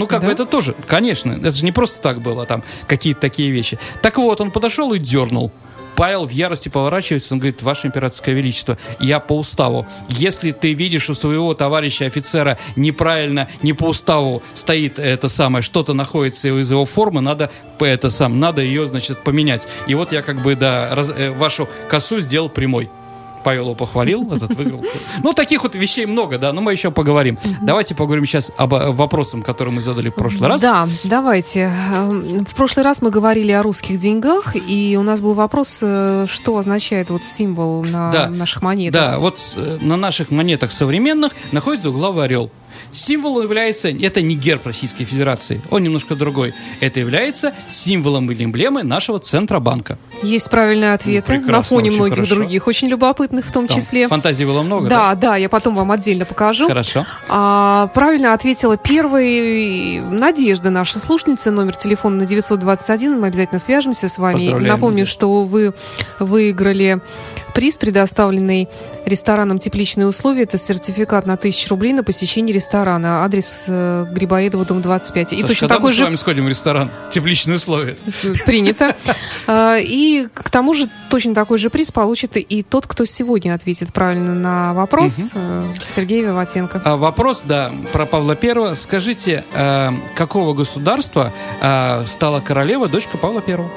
Ну, 0.00 0.06
как 0.06 0.22
Да? 0.22 0.28
бы 0.28 0.32
это 0.32 0.46
тоже, 0.46 0.74
конечно, 0.86 1.32
это 1.32 1.50
же 1.50 1.62
не 1.62 1.72
просто 1.72 2.00
так 2.00 2.22
было, 2.22 2.46
там, 2.46 2.62
какие-то 2.86 3.20
такие 3.20 3.50
вещи. 3.50 3.78
Так 4.00 4.16
вот, 4.16 4.40
он 4.40 4.50
подошел 4.50 4.94
и 4.94 4.98
дернул. 4.98 5.52
Павел 5.94 6.24
в 6.24 6.30
ярости 6.30 6.70
поворачивается, 6.70 7.34
он 7.34 7.40
говорит, 7.40 7.60
Ваше 7.62 7.88
Императорское 7.88 8.34
Величество, 8.34 8.78
я 8.98 9.20
по 9.20 9.36
уставу. 9.36 9.86
Если 10.08 10.52
ты 10.52 10.72
видишь 10.72 11.10
у 11.10 11.14
своего 11.14 11.52
товарища 11.52 12.06
офицера 12.06 12.56
неправильно, 12.76 13.46
не 13.62 13.74
по 13.74 13.84
уставу 13.84 14.42
стоит 14.54 14.98
это 14.98 15.28
самое, 15.28 15.60
что-то 15.60 15.92
находится 15.92 16.48
из 16.48 16.70
его 16.70 16.86
формы, 16.86 17.20
надо 17.20 17.50
это 17.78 18.08
сам, 18.08 18.40
надо 18.40 18.62
ее, 18.62 18.88
значит, 18.88 19.22
поменять. 19.22 19.68
И 19.86 19.94
вот 19.94 20.12
я 20.12 20.22
как 20.22 20.40
бы, 20.42 20.56
да, 20.56 20.94
раз- 20.94 21.12
э, 21.14 21.30
вашу 21.30 21.68
косу 21.90 22.20
сделал 22.20 22.48
прямой. 22.48 22.88
Павел 23.42 23.64
его 23.64 23.74
похвалил, 23.74 24.32
этот 24.32 24.54
выиграл. 24.54 24.82
Ну, 25.22 25.32
таких 25.32 25.62
вот 25.62 25.74
вещей 25.74 26.06
много, 26.06 26.38
да, 26.38 26.52
но 26.52 26.60
мы 26.60 26.72
еще 26.72 26.90
поговорим. 26.90 27.38
Давайте 27.62 27.94
поговорим 27.94 28.26
сейчас 28.26 28.52
об 28.56 28.74
э, 28.74 28.90
вопросах, 28.90 29.44
которые 29.44 29.74
мы 29.74 29.82
задали 29.82 30.10
в 30.10 30.14
прошлый 30.14 30.48
раз. 30.48 30.60
Да, 30.60 30.86
давайте. 31.04 31.70
Эм, 31.92 32.44
В 32.44 32.54
прошлый 32.54 32.84
раз 32.84 33.02
мы 33.02 33.10
говорили 33.10 33.52
о 33.52 33.62
русских 33.62 33.98
деньгах, 33.98 34.54
и 34.54 34.96
у 34.98 35.02
нас 35.02 35.20
был 35.20 35.34
вопрос, 35.34 35.80
э, 35.82 36.26
что 36.28 36.56
означает 36.56 37.10
вот 37.10 37.24
символ 37.24 37.82
на 37.84 38.10
Да. 38.10 38.28
наших 38.28 38.62
монетах. 38.62 39.00
Да, 39.00 39.18
вот 39.18 39.38
э, 39.56 39.78
на 39.80 39.96
наших 39.96 40.30
монетах 40.30 40.72
современных 40.72 41.32
находится 41.52 41.90
угловой 41.90 42.24
орел. 42.24 42.50
Символом 42.92 43.42
является, 43.44 43.88
это 43.88 44.20
не 44.22 44.34
герб 44.34 44.66
Российской 44.66 45.04
Федерации, 45.04 45.60
он 45.70 45.82
немножко 45.82 46.14
другой. 46.14 46.54
Это 46.80 47.00
является 47.00 47.54
символом 47.68 48.30
или 48.30 48.44
эмблемой 48.44 48.82
нашего 48.82 49.18
Центробанка. 49.20 49.98
Есть 50.22 50.50
правильные 50.50 50.92
ответы 50.94 51.38
Ну, 51.40 51.52
на 51.52 51.62
фоне 51.62 51.90
многих 51.90 52.14
хорошо. 52.16 52.34
других, 52.34 52.66
очень 52.66 52.88
любопытных 52.88 53.46
в 53.46 53.52
том 53.52 53.66
Там 53.66 53.76
числе. 53.78 54.08
фантазий 54.08 54.44
было 54.44 54.62
много, 54.62 54.88
Да, 54.88 55.14
да, 55.14 55.36
я 55.36 55.48
потом 55.48 55.74
вам 55.74 55.90
отдельно 55.92 56.24
покажу. 56.24 56.66
Хорошо. 56.66 57.06
А, 57.28 57.88
правильно 57.94 58.34
ответила 58.34 58.76
первый 58.76 60.00
Надежда, 60.00 60.70
наша 60.70 60.98
слушательница, 61.00 61.50
номер 61.50 61.76
телефона 61.76 62.16
на 62.16 62.26
921. 62.26 63.20
Мы 63.20 63.28
обязательно 63.28 63.58
свяжемся 63.58 64.08
с 64.08 64.18
вами. 64.18 64.50
Напомню, 64.50 65.00
Надежда. 65.00 65.12
что 65.12 65.44
вы 65.44 65.74
выиграли 66.18 67.00
приз, 67.50 67.76
предоставленный 67.76 68.68
рестораном 69.06 69.58
«Тепличные 69.58 70.06
условия». 70.06 70.42
Это 70.42 70.58
сертификат 70.58 71.26
на 71.26 71.34
1000 71.34 71.68
рублей 71.68 71.92
на 71.92 72.02
посещение 72.02 72.54
ресторана. 72.54 73.24
Адрес 73.24 73.66
э, 73.68 74.06
Грибоедова, 74.10 74.64
дом 74.64 74.82
25. 74.82 75.32
И 75.32 75.40
Саш, 75.40 75.50
точно 75.50 75.68
такой 75.68 75.90
мы 75.90 75.92
с 75.92 75.96
же 75.96 76.04
вами 76.04 76.14
сходим 76.14 76.44
в 76.44 76.48
ресторан? 76.48 76.90
Тепличные 77.10 77.56
условия. 77.56 77.96
принято. 78.46 78.94
А, 79.46 79.76
И 79.78 80.28
к 80.32 80.50
тому 80.50 80.74
же 80.74 80.86
точно 81.08 81.34
такой 81.34 81.58
же 81.58 81.70
приз 81.70 81.90
получит 81.92 82.36
и 82.36 82.62
тот, 82.62 82.86
кто 82.86 83.04
сегодня 83.04 83.54
ответит 83.54 83.92
правильно 83.92 84.34
на 84.34 84.74
вопрос, 84.74 85.30
э, 85.34 85.72
Сергей 85.88 86.22
Виватенко. 86.22 86.82
А, 86.84 86.96
Вопрос, 86.96 87.42
да, 87.44 87.72
про 87.92 88.06
Павла 88.06 88.36
Первого. 88.36 88.74
Скажите, 88.74 89.44
э, 89.52 89.90
какого 90.14 90.54
государства 90.54 91.32
э, 91.60 92.04
стала 92.06 92.40
королева 92.40 92.88
дочка 92.88 93.18
Павла 93.18 93.40
Первого? 93.40 93.70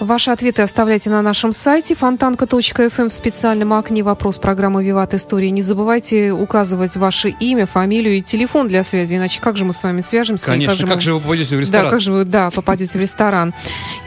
Ваши 0.00 0.30
ответы 0.32 0.60
оставляйте 0.62 1.08
на 1.08 1.22
нашем 1.22 1.52
сайте 1.52 1.94
фонтанка.фм 1.94 3.08
в 3.08 3.12
специальном 3.12 3.72
окне 3.72 4.02
«Вопрос» 4.02 4.38
программы 4.38 4.84
«Виват 4.84 5.14
История». 5.14 5.50
Не 5.52 5.62
забывайте 5.62 6.32
указывать 6.32 6.96
ваше 6.96 7.28
имя, 7.30 7.64
фамилию 7.64 8.16
и 8.18 8.20
телефон 8.20 8.66
для 8.66 8.82
связи, 8.82 9.14
иначе 9.14 9.40
как 9.40 9.56
же 9.56 9.64
мы 9.64 9.72
с 9.72 9.82
вами 9.84 10.00
свяжемся? 10.00 10.46
и 10.46 10.48
Конечно, 10.48 10.86
как 10.88 10.96
мы- 10.96 11.00
же 11.00 11.14
вы 11.14 11.20
попадете 11.20 11.50
в 11.54 11.58
Да, 11.58 11.60
ресторан? 11.60 11.90
как 11.90 12.00
же 12.00 12.12
вы, 12.12 12.24
да, 12.24 12.50
попадете 12.50 12.98
в 12.98 13.00
ресторан. 13.00 13.54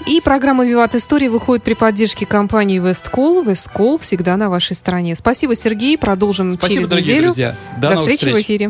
И 0.06 0.19
программа 0.21 0.65
«Виват 0.65 0.93
История» 0.93 1.30
выходит 1.30 1.63
при 1.63 1.73
поддержке 1.73 2.26
компании 2.26 2.80
«Весткол». 2.80 3.43
«Весткол» 3.43 3.97
всегда 3.97 4.36
на 4.36 4.50
вашей 4.50 4.76
стороне. 4.76 5.15
Спасибо, 5.15 5.56
Сергей. 5.56 5.97
Продолжим 5.97 6.56
Спасибо, 6.56 6.76
через 6.76 6.89
дорогие 6.89 7.13
неделю. 7.13 7.28
друзья. 7.28 7.56
До, 7.78 7.82
До 7.89 7.95
новых 7.95 8.00
встречи 8.12 8.26
в 8.26 8.38
встреч. 8.38 8.45
эфире. 8.45 8.65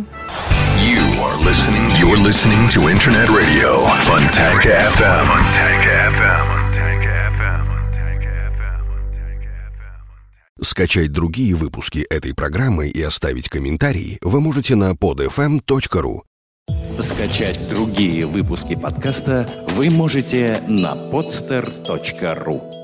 You 0.86 1.02
are 1.20 1.44
listening. 1.44 1.92
You're 2.00 2.24
listening 2.24 2.70
to 2.70 2.88
Internet 2.90 3.28
Radio 3.30 3.82
Funtank 4.06 4.62
FM. 4.66 5.26
Funtank 5.26 5.84
FM. 6.14 6.57
Скачать 10.62 11.12
другие 11.12 11.56
выпуски 11.56 12.00
этой 12.00 12.34
программы 12.34 12.90
и 12.90 13.02
оставить 13.02 13.50
комментарии 13.50 14.18
вы 14.22 14.42
можете 14.42 14.76
на 14.76 14.92
podfm.ru. 14.92 16.22
Скачать 17.00 17.60
другие 17.70 18.26
выпуски 18.26 18.76
подкаста 18.76 19.48
вы 19.70 19.90
можете 19.90 20.62
на 20.68 20.96
podster.ru 20.96 22.77